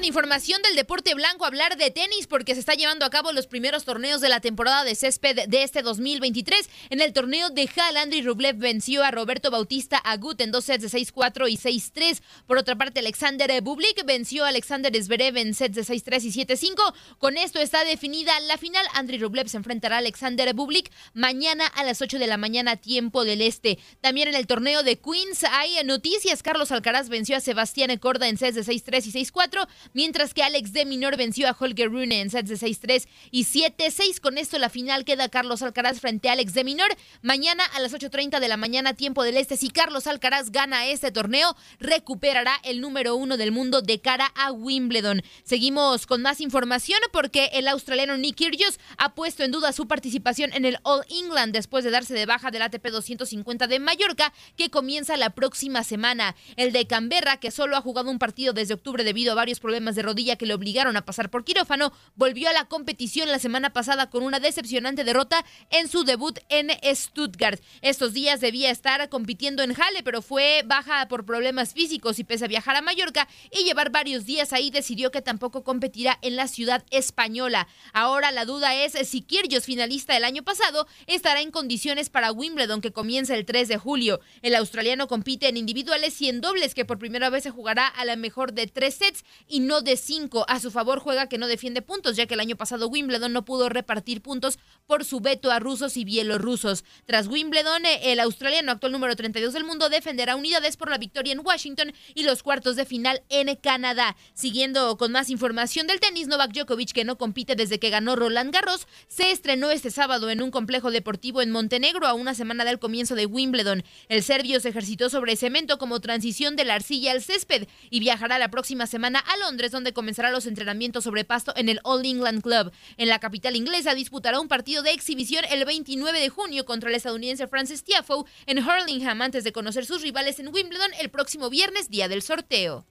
Con 0.00 0.06
información 0.06 0.62
del 0.62 0.76
deporte 0.76 1.12
blanco, 1.12 1.44
hablar 1.44 1.76
de 1.76 1.90
tenis 1.90 2.26
porque 2.26 2.54
se 2.54 2.60
está 2.60 2.72
llevando 2.72 3.04
a 3.04 3.10
cabo 3.10 3.32
los 3.32 3.46
primeros 3.46 3.84
torneos 3.84 4.22
de 4.22 4.30
la 4.30 4.40
temporada 4.40 4.82
de 4.82 4.94
césped 4.94 5.46
de 5.46 5.62
este 5.62 5.82
2023. 5.82 6.70
En 6.88 7.02
el 7.02 7.12
torneo 7.12 7.50
de 7.50 7.68
Hall, 7.76 7.98
Andriy 7.98 8.22
Rublev 8.22 8.56
venció 8.56 9.04
a 9.04 9.10
Roberto 9.10 9.50
Bautista 9.50 9.98
Agut 9.98 10.40
en 10.40 10.52
dos 10.52 10.64
sets 10.64 10.90
de 10.90 10.98
6-4 10.98 11.50
y 11.50 11.58
6-3. 11.58 12.22
Por 12.46 12.56
otra 12.56 12.76
parte, 12.76 13.00
Alexander 13.00 13.60
Bublik 13.60 14.02
venció 14.06 14.46
a 14.46 14.48
Alexander 14.48 14.90
Zverev 14.90 15.36
en 15.36 15.52
sets 15.52 15.74
de 15.74 15.82
6-3 15.82 16.24
y 16.24 16.46
7-5. 16.46 16.94
Con 17.18 17.36
esto 17.36 17.60
está 17.60 17.84
definida 17.84 18.40
la 18.40 18.56
final. 18.56 18.86
Andriy 18.94 19.18
Rublev 19.18 19.50
se 19.50 19.58
enfrentará 19.58 19.96
a 19.96 19.98
Alexander 19.98 20.54
Bublik 20.54 20.90
mañana 21.12 21.66
a 21.66 21.84
las 21.84 22.00
8 22.00 22.18
de 22.18 22.26
la 22.26 22.38
mañana, 22.38 22.76
tiempo 22.76 23.26
del 23.26 23.42
este. 23.42 23.78
También 24.00 24.28
en 24.28 24.34
el 24.34 24.46
torneo 24.46 24.82
de 24.82 24.98
Queens 24.98 25.44
hay 25.44 25.84
noticias. 25.84 26.42
Carlos 26.42 26.72
Alcaraz 26.72 27.10
venció 27.10 27.36
a 27.36 27.40
Sebastián 27.40 27.94
Corda 27.98 28.28
en 28.28 28.38
sets 28.38 28.54
de 28.54 28.64
6-3 28.64 29.06
y 29.06 29.24
6-4 29.26 29.68
mientras 29.92 30.34
que 30.34 30.42
Alex 30.42 30.72
de 30.72 30.84
Minor 30.84 31.16
venció 31.16 31.48
a 31.48 31.56
Holger 31.58 31.90
Rune 31.90 32.20
en 32.20 32.30
sets 32.30 32.48
de 32.48 32.56
6-3 32.56 33.08
y 33.30 33.44
7-6. 33.44 34.20
Con 34.20 34.38
esto 34.38 34.58
la 34.58 34.68
final 34.68 35.04
queda 35.04 35.28
Carlos 35.28 35.62
Alcaraz 35.62 36.00
frente 36.00 36.28
a 36.28 36.32
Alex 36.32 36.54
de 36.54 36.64
Minor. 36.64 36.88
Mañana 37.22 37.64
a 37.74 37.80
las 37.80 37.92
8.30 37.92 38.40
de 38.40 38.48
la 38.48 38.56
mañana, 38.56 38.94
tiempo 38.94 39.22
del 39.22 39.36
este, 39.36 39.56
si 39.56 39.70
Carlos 39.70 40.06
Alcaraz 40.06 40.50
gana 40.50 40.86
este 40.86 41.10
torneo, 41.10 41.56
recuperará 41.78 42.54
el 42.64 42.80
número 42.80 43.16
uno 43.16 43.36
del 43.36 43.52
mundo 43.52 43.82
de 43.82 44.00
cara 44.00 44.32
a 44.36 44.52
Wimbledon. 44.52 45.22
Seguimos 45.42 46.06
con 46.06 46.22
más 46.22 46.40
información 46.40 47.00
porque 47.12 47.50
el 47.54 47.68
australiano 47.68 48.16
Nick 48.16 48.36
Kyrgios 48.36 48.78
ha 48.96 49.14
puesto 49.14 49.42
en 49.42 49.50
duda 49.50 49.72
su 49.72 49.88
participación 49.88 50.52
en 50.52 50.64
el 50.64 50.78
All 50.82 51.04
England 51.08 51.52
después 51.52 51.84
de 51.84 51.90
darse 51.90 52.14
de 52.14 52.26
baja 52.26 52.50
del 52.50 52.62
ATP 52.62 52.86
250 52.86 53.66
de 53.66 53.78
Mallorca 53.78 54.32
que 54.56 54.70
comienza 54.70 55.16
la 55.16 55.30
próxima 55.30 55.84
semana. 55.84 56.36
El 56.56 56.72
de 56.72 56.86
Canberra, 56.86 57.38
que 57.38 57.50
solo 57.50 57.76
ha 57.76 57.80
jugado 57.80 58.10
un 58.10 58.18
partido 58.18 58.52
desde 58.52 58.74
octubre 58.74 59.04
debido 59.04 59.32
a 59.32 59.36
varios 59.36 59.58
problemas 59.60 59.79
de 59.80 60.02
rodilla 60.02 60.36
que 60.36 60.46
le 60.46 60.54
obligaron 60.54 60.96
a 60.96 61.04
pasar 61.04 61.30
por 61.30 61.44
quirófano, 61.44 61.92
volvió 62.14 62.48
a 62.48 62.52
la 62.52 62.66
competición 62.66 63.30
la 63.30 63.38
semana 63.38 63.72
pasada 63.72 64.10
con 64.10 64.22
una 64.22 64.40
decepcionante 64.40 65.04
derrota 65.04 65.44
en 65.70 65.88
su 65.88 66.04
debut 66.04 66.38
en 66.48 66.70
Stuttgart. 66.94 67.60
Estos 67.80 68.12
días 68.12 68.40
debía 68.40 68.70
estar 68.70 69.08
compitiendo 69.08 69.62
en 69.62 69.72
Halle, 69.72 70.02
pero 70.04 70.20
fue 70.22 70.62
baja 70.66 71.08
por 71.08 71.24
problemas 71.24 71.72
físicos 71.72 72.18
y 72.18 72.24
pese 72.24 72.44
a 72.44 72.48
viajar 72.48 72.76
a 72.76 72.82
Mallorca 72.82 73.26
y 73.50 73.64
llevar 73.64 73.90
varios 73.90 74.26
días 74.26 74.52
ahí, 74.52 74.70
decidió 74.70 75.10
que 75.10 75.22
tampoco 75.22 75.64
competirá 75.64 76.18
en 76.22 76.36
la 76.36 76.46
ciudad 76.46 76.84
española. 76.90 77.66
Ahora 77.92 78.30
la 78.30 78.44
duda 78.44 78.74
es 78.74 78.92
si 79.08 79.22
Kyrgios, 79.22 79.64
finalista 79.64 80.14
del 80.14 80.24
año 80.24 80.42
pasado, 80.42 80.86
estará 81.06 81.40
en 81.40 81.50
condiciones 81.50 82.10
para 82.10 82.32
Wimbledon 82.32 82.80
que 82.80 82.92
comienza 82.92 83.34
el 83.34 83.46
3 83.46 83.68
de 83.68 83.78
julio. 83.78 84.20
El 84.42 84.54
australiano 84.54 85.08
compite 85.08 85.48
en 85.48 85.56
individuales 85.56 86.20
y 86.20 86.28
en 86.28 86.40
dobles 86.40 86.74
que 86.74 86.84
por 86.84 86.98
primera 86.98 87.30
vez 87.30 87.44
se 87.44 87.50
jugará 87.50 87.86
a 87.86 88.04
la 88.04 88.16
mejor 88.16 88.52
de 88.52 88.66
tres 88.66 88.96
sets 88.96 89.24
y 89.48 89.60
no 89.60 89.69
de 89.80 89.96
cinco. 89.96 90.44
A 90.48 90.58
su 90.58 90.72
favor 90.72 90.98
juega 90.98 91.28
que 91.28 91.38
no 91.38 91.46
defiende 91.46 91.80
puntos, 91.80 92.16
ya 92.16 92.26
que 92.26 92.34
el 92.34 92.40
año 92.40 92.56
pasado 92.56 92.88
Wimbledon 92.88 93.32
no 93.32 93.44
pudo 93.44 93.68
repartir 93.68 94.20
puntos 94.20 94.58
por 94.88 95.04
su 95.04 95.20
veto 95.20 95.52
a 95.52 95.60
rusos 95.60 95.96
y 95.96 96.04
bielorrusos. 96.04 96.84
Tras 97.06 97.28
Wimbledon, 97.28 97.86
eh, 97.86 98.12
el 98.12 98.18
australiano 98.18 98.72
actual 98.72 98.90
número 98.90 99.14
32 99.14 99.52
del 99.52 99.64
mundo 99.64 99.88
defenderá 99.88 100.34
unidades 100.34 100.76
por 100.76 100.90
la 100.90 100.98
victoria 100.98 101.32
en 101.32 101.46
Washington 101.46 101.92
y 102.14 102.24
los 102.24 102.42
cuartos 102.42 102.74
de 102.74 102.84
final 102.84 103.22
en 103.28 103.54
Canadá. 103.54 104.16
Siguiendo 104.34 104.96
con 104.96 105.12
más 105.12 105.30
información 105.30 105.86
del 105.86 106.00
tenis, 106.00 106.26
Novak 106.26 106.52
Djokovic, 106.52 106.90
que 106.90 107.04
no 107.04 107.16
compite 107.16 107.54
desde 107.54 107.78
que 107.78 107.90
ganó 107.90 108.16
Roland 108.16 108.52
Garros, 108.52 108.88
se 109.06 109.30
estrenó 109.30 109.70
este 109.70 109.92
sábado 109.92 110.30
en 110.30 110.42
un 110.42 110.50
complejo 110.50 110.90
deportivo 110.90 111.42
en 111.42 111.52
Montenegro 111.52 112.08
a 112.08 112.14
una 112.14 112.34
semana 112.34 112.64
del 112.64 112.80
comienzo 112.80 113.14
de 113.14 113.26
Wimbledon. 113.26 113.84
El 114.08 114.24
serbio 114.24 114.58
se 114.58 114.70
ejercitó 114.70 115.10
sobre 115.10 115.36
cemento 115.36 115.78
como 115.78 116.00
transición 116.00 116.56
de 116.56 116.64
la 116.64 116.74
arcilla 116.74 117.12
al 117.12 117.22
césped 117.22 117.68
y 117.90 118.00
viajará 118.00 118.38
la 118.38 118.50
próxima 118.50 118.86
semana 118.86 119.18
a 119.18 119.36
Londres, 119.36 119.59
donde 119.68 119.92
comenzará 119.92 120.30
los 120.30 120.46
entrenamientos 120.46 121.04
sobre 121.04 121.24
pasto 121.24 121.52
en 121.56 121.68
el 121.68 121.80
All 121.84 122.04
England 122.04 122.42
Club. 122.42 122.72
En 122.96 123.08
la 123.08 123.18
capital 123.18 123.56
inglesa 123.56 123.94
disputará 123.94 124.40
un 124.40 124.48
partido 124.48 124.82
de 124.82 124.92
exhibición 124.92 125.44
el 125.50 125.64
29 125.64 126.18
de 126.18 126.28
junio 126.30 126.64
contra 126.64 126.88
el 126.88 126.96
estadounidense 126.96 127.46
Francis 127.46 127.84
Tiafoe 127.84 128.24
en 128.46 128.58
Hurlingham 128.58 129.20
antes 129.20 129.44
de 129.44 129.52
conocer 129.52 129.84
sus 129.84 130.02
rivales 130.02 130.38
en 130.38 130.48
Wimbledon 130.48 130.90
el 130.98 131.10
próximo 131.10 131.50
viernes, 131.50 131.90
día 131.90 132.08
del 132.08 132.22
sorteo. 132.22 132.86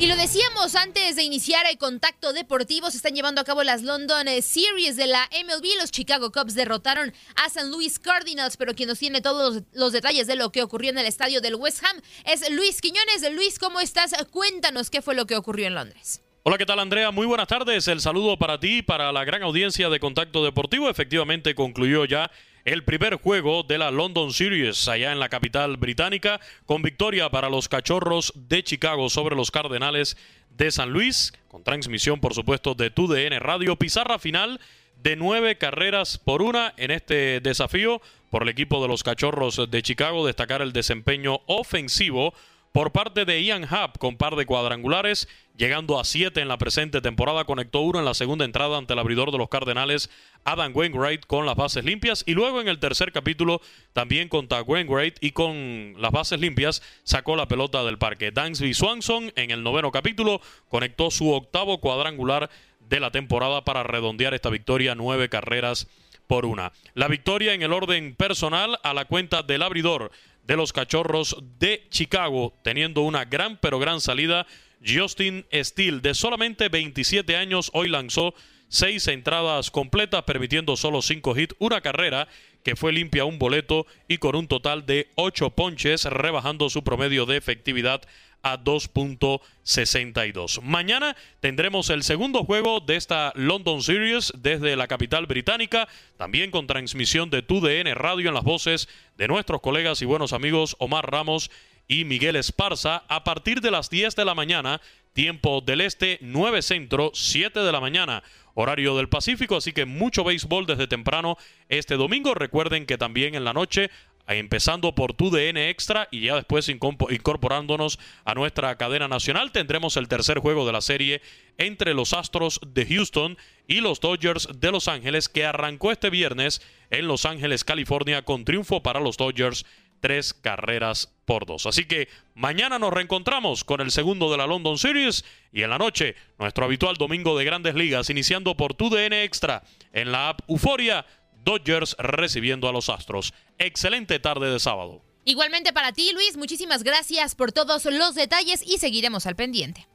Y 0.00 0.06
lo 0.06 0.16
decíamos 0.16 0.76
antes 0.76 1.14
de 1.16 1.24
iniciar 1.24 1.66
el 1.66 1.76
contacto 1.76 2.32
deportivo, 2.32 2.90
se 2.90 2.96
están 2.96 3.14
llevando 3.14 3.42
a 3.42 3.44
cabo 3.44 3.62
las 3.62 3.82
London 3.82 4.28
eh, 4.28 4.40
Series 4.40 4.96
de 4.96 5.06
la 5.06 5.28
MLB. 5.44 5.76
Los 5.78 5.90
Chicago 5.90 6.32
Cubs 6.32 6.54
derrotaron 6.54 7.12
a 7.36 7.50
San 7.50 7.70
Luis 7.70 7.98
Cardinals, 7.98 8.56
pero 8.56 8.74
quien 8.74 8.88
nos 8.88 8.98
tiene 8.98 9.20
todos 9.20 9.62
los 9.74 9.92
detalles 9.92 10.26
de 10.26 10.36
lo 10.36 10.52
que 10.52 10.62
ocurrió 10.62 10.88
en 10.88 10.96
el 10.96 11.04
estadio 11.04 11.42
del 11.42 11.54
West 11.54 11.84
Ham 11.84 12.00
es 12.24 12.50
Luis 12.50 12.80
Quiñones. 12.80 13.30
Luis, 13.34 13.58
¿cómo 13.58 13.78
estás? 13.78 14.14
Cuéntanos 14.30 14.88
qué 14.88 15.02
fue 15.02 15.14
lo 15.14 15.26
que 15.26 15.36
ocurrió 15.36 15.66
en 15.66 15.74
Londres. 15.74 16.22
Hola, 16.44 16.56
¿qué 16.56 16.64
tal 16.64 16.78
Andrea? 16.78 17.10
Muy 17.10 17.26
buenas 17.26 17.48
tardes. 17.48 17.86
El 17.86 18.00
saludo 18.00 18.38
para 18.38 18.58
ti 18.58 18.80
para 18.80 19.12
la 19.12 19.26
gran 19.26 19.42
audiencia 19.42 19.90
de 19.90 20.00
Contacto 20.00 20.42
Deportivo. 20.42 20.88
Efectivamente 20.88 21.54
concluyó 21.54 22.06
ya 22.06 22.30
el 22.64 22.84
primer 22.84 23.16
juego 23.16 23.62
de 23.62 23.78
la 23.78 23.90
London 23.90 24.32
Series 24.32 24.88
allá 24.88 25.12
en 25.12 25.20
la 25.20 25.28
capital 25.28 25.76
británica, 25.76 26.40
con 26.66 26.82
victoria 26.82 27.30
para 27.30 27.48
los 27.48 27.68
Cachorros 27.68 28.32
de 28.34 28.62
Chicago 28.62 29.08
sobre 29.08 29.36
los 29.36 29.50
Cardenales 29.50 30.16
de 30.50 30.70
San 30.70 30.90
Luis, 30.90 31.32
con 31.48 31.64
transmisión 31.64 32.20
por 32.20 32.34
supuesto 32.34 32.74
de 32.74 32.90
TUDN 32.90 33.40
Radio. 33.40 33.76
Pizarra 33.76 34.18
final 34.18 34.60
de 35.02 35.16
nueve 35.16 35.56
carreras 35.56 36.18
por 36.18 36.42
una 36.42 36.74
en 36.76 36.90
este 36.90 37.40
desafío 37.40 38.02
por 38.30 38.42
el 38.42 38.48
equipo 38.48 38.80
de 38.82 38.88
los 38.88 39.02
Cachorros 39.02 39.70
de 39.70 39.82
Chicago, 39.82 40.26
destacar 40.26 40.62
el 40.62 40.72
desempeño 40.72 41.40
ofensivo 41.46 42.34
por 42.72 42.92
parte 42.92 43.24
de 43.24 43.42
Ian 43.42 43.66
Happ 43.68 43.98
con 43.98 44.16
par 44.16 44.36
de 44.36 44.46
cuadrangulares, 44.46 45.28
llegando 45.56 45.98
a 45.98 46.04
siete 46.04 46.40
en 46.40 46.48
la 46.48 46.58
presente 46.58 47.00
temporada, 47.00 47.44
conectó 47.44 47.80
uno 47.80 47.98
en 47.98 48.04
la 48.04 48.14
segunda 48.14 48.44
entrada 48.44 48.78
ante 48.78 48.92
el 48.92 48.98
abridor 48.98 49.32
de 49.32 49.38
los 49.38 49.48
Cardenales, 49.48 50.10
Adam 50.44 50.72
Wainwright, 50.74 51.26
con 51.26 51.46
las 51.46 51.56
bases 51.56 51.84
limpias, 51.84 52.22
y 52.26 52.34
luego 52.34 52.60
en 52.60 52.68
el 52.68 52.78
tercer 52.78 53.12
capítulo, 53.12 53.60
también 53.92 54.28
contra 54.28 54.62
Wainwright 54.62 55.16
y 55.20 55.32
con 55.32 55.94
las 55.98 56.12
bases 56.12 56.40
limpias, 56.40 56.82
sacó 57.02 57.36
la 57.36 57.48
pelota 57.48 57.82
del 57.84 57.98
parque. 57.98 58.30
Dansby 58.30 58.72
Swanson 58.72 59.32
en 59.36 59.50
el 59.50 59.62
noveno 59.62 59.90
capítulo 59.90 60.40
conectó 60.68 61.10
su 61.10 61.30
octavo 61.32 61.80
cuadrangular 61.80 62.50
de 62.78 63.00
la 63.00 63.10
temporada 63.10 63.64
para 63.64 63.82
redondear 63.82 64.34
esta 64.34 64.50
victoria 64.50 64.94
nueve 64.94 65.28
carreras 65.28 65.88
por 66.30 66.46
una. 66.46 66.72
La 66.94 67.08
victoria 67.08 67.54
en 67.54 67.62
el 67.62 67.72
orden 67.72 68.14
personal 68.14 68.78
a 68.84 68.94
la 68.94 69.04
cuenta 69.04 69.42
del 69.42 69.62
abridor 69.62 70.12
de 70.44 70.56
los 70.56 70.72
Cachorros 70.72 71.36
de 71.58 71.86
Chicago, 71.90 72.54
teniendo 72.62 73.02
una 73.02 73.24
gran 73.24 73.58
pero 73.58 73.78
gran 73.78 74.00
salida. 74.00 74.46
Justin 74.84 75.44
Steele, 75.52 76.00
de 76.00 76.14
solamente 76.14 76.68
27 76.68 77.36
años, 77.36 77.70
hoy 77.74 77.88
lanzó 77.88 78.34
seis 78.68 79.08
entradas 79.08 79.70
completas, 79.70 80.22
permitiendo 80.22 80.76
solo 80.76 81.02
cinco 81.02 81.36
hits, 81.36 81.54
una 81.58 81.80
carrera 81.80 82.28
que 82.62 82.76
fue 82.76 82.92
limpia 82.92 83.24
un 83.24 83.38
boleto 83.38 83.86
y 84.08 84.18
con 84.18 84.36
un 84.36 84.46
total 84.46 84.86
de 84.86 85.08
ocho 85.16 85.50
ponches, 85.50 86.04
rebajando 86.04 86.70
su 86.70 86.82
promedio 86.82 87.26
de 87.26 87.36
efectividad 87.36 88.02
a 88.42 88.58
2.62. 88.58 90.62
Mañana 90.62 91.16
tendremos 91.40 91.90
el 91.90 92.02
segundo 92.02 92.44
juego 92.44 92.80
de 92.80 92.96
esta 92.96 93.32
London 93.34 93.82
Series 93.82 94.32
desde 94.36 94.76
la 94.76 94.88
capital 94.88 95.26
británica, 95.26 95.88
también 96.16 96.50
con 96.50 96.66
transmisión 96.66 97.30
de 97.30 97.42
TUDN 97.42 97.94
Radio 97.94 98.28
en 98.28 98.34
las 98.34 98.44
voces 98.44 98.88
de 99.16 99.28
nuestros 99.28 99.60
colegas 99.60 100.02
y 100.02 100.06
buenos 100.06 100.32
amigos 100.32 100.76
Omar 100.78 101.10
Ramos 101.10 101.50
y 101.88 102.04
Miguel 102.04 102.36
Esparza 102.36 103.04
a 103.08 103.24
partir 103.24 103.60
de 103.60 103.70
las 103.70 103.90
10 103.90 104.16
de 104.16 104.24
la 104.24 104.34
mañana, 104.34 104.80
tiempo 105.12 105.60
del 105.60 105.80
este, 105.80 106.18
9 106.20 106.62
centro, 106.62 107.10
7 107.14 107.60
de 107.60 107.72
la 107.72 107.80
mañana 107.80 108.22
horario 108.54 108.96
del 108.96 109.08
Pacífico, 109.08 109.56
así 109.56 109.72
que 109.72 109.84
mucho 109.84 110.24
béisbol 110.24 110.66
desde 110.66 110.86
temprano 110.86 111.36
este 111.68 111.96
domingo. 111.96 112.34
Recuerden 112.34 112.86
que 112.86 112.98
también 112.98 113.34
en 113.34 113.44
la 113.44 113.52
noche 113.52 113.90
empezando 114.38 114.94
por 114.94 115.14
tu 115.14 115.30
DN 115.30 115.70
Extra 115.70 116.08
y 116.10 116.20
ya 116.22 116.36
después 116.36 116.68
incorporándonos 116.68 117.98
a 118.24 118.34
nuestra 118.34 118.76
cadena 118.76 119.08
nacional, 119.08 119.52
tendremos 119.52 119.96
el 119.96 120.08
tercer 120.08 120.38
juego 120.38 120.66
de 120.66 120.72
la 120.72 120.80
serie 120.80 121.22
entre 121.58 121.94
los 121.94 122.12
Astros 122.12 122.60
de 122.66 122.86
Houston 122.86 123.36
y 123.66 123.80
los 123.80 124.00
Dodgers 124.00 124.48
de 124.60 124.70
Los 124.72 124.88
Ángeles 124.88 125.28
que 125.28 125.44
arrancó 125.44 125.92
este 125.92 126.10
viernes 126.10 126.62
en 126.90 127.08
Los 127.08 127.24
Ángeles, 127.24 127.64
California, 127.64 128.22
con 128.22 128.44
triunfo 128.44 128.82
para 128.82 129.00
los 129.00 129.16
Dodgers 129.16 129.64
tres 130.00 130.34
carreras 130.34 131.14
por 131.24 131.46
dos. 131.46 131.66
Así 131.66 131.84
que 131.84 132.08
mañana 132.34 132.78
nos 132.78 132.92
reencontramos 132.92 133.64
con 133.64 133.80
el 133.80 133.90
segundo 133.90 134.30
de 134.30 134.38
la 134.38 134.46
London 134.46 134.78
Series 134.78 135.24
y 135.52 135.62
en 135.62 135.70
la 135.70 135.78
noche 135.78 136.16
nuestro 136.38 136.64
habitual 136.64 136.96
domingo 136.96 137.38
de 137.38 137.44
grandes 137.44 137.74
ligas 137.74 138.10
iniciando 138.10 138.56
por 138.56 138.74
tu 138.74 138.90
DN 138.90 139.22
Extra 139.22 139.62
en 139.92 140.10
la 140.10 140.30
app 140.30 140.40
Euforia 140.48 141.06
Dodgers 141.44 141.96
recibiendo 141.98 142.68
a 142.68 142.72
los 142.72 142.88
Astros. 142.88 143.32
Excelente 143.58 144.18
tarde 144.18 144.50
de 144.50 144.60
sábado. 144.60 145.02
Igualmente 145.24 145.72
para 145.72 145.92
ti, 145.92 146.10
Luis, 146.12 146.36
muchísimas 146.36 146.82
gracias 146.82 147.34
por 147.34 147.52
todos 147.52 147.84
los 147.84 148.14
detalles 148.14 148.62
y 148.66 148.78
seguiremos 148.78 149.26
al 149.26 149.36
pendiente. 149.36 149.86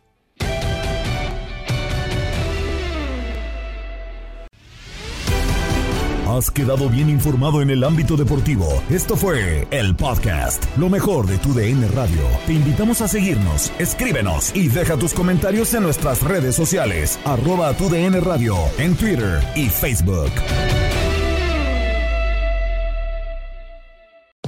Has 6.28 6.50
quedado 6.52 6.90
bien 6.90 7.10
informado 7.10 7.62
en 7.62 7.70
el 7.70 7.84
ámbito 7.84 8.18
deportivo. 8.18 8.84
Esto 8.90 9.16
fue 9.16 9.68
el 9.70 9.96
podcast, 9.96 10.66
lo 10.76 10.90
mejor 10.90 11.28
de 11.28 11.38
tu 11.38 11.54
DN 11.54 11.88
Radio. 11.90 12.28
Te 12.48 12.54
invitamos 12.54 13.00
a 13.02 13.08
seguirnos, 13.08 13.72
escríbenos 13.78 14.54
y 14.56 14.68
deja 14.68 14.98
tus 14.98 15.14
comentarios 15.14 15.74
en 15.76 15.84
nuestras 15.84 16.22
redes 16.24 16.56
sociales, 16.56 17.20
arroba 17.26 17.74
tu 17.78 17.90
DN 17.90 18.20
Radio, 18.20 18.58
en 18.80 18.96
Twitter 18.96 19.40
y 19.56 19.70
Facebook. 19.70 20.32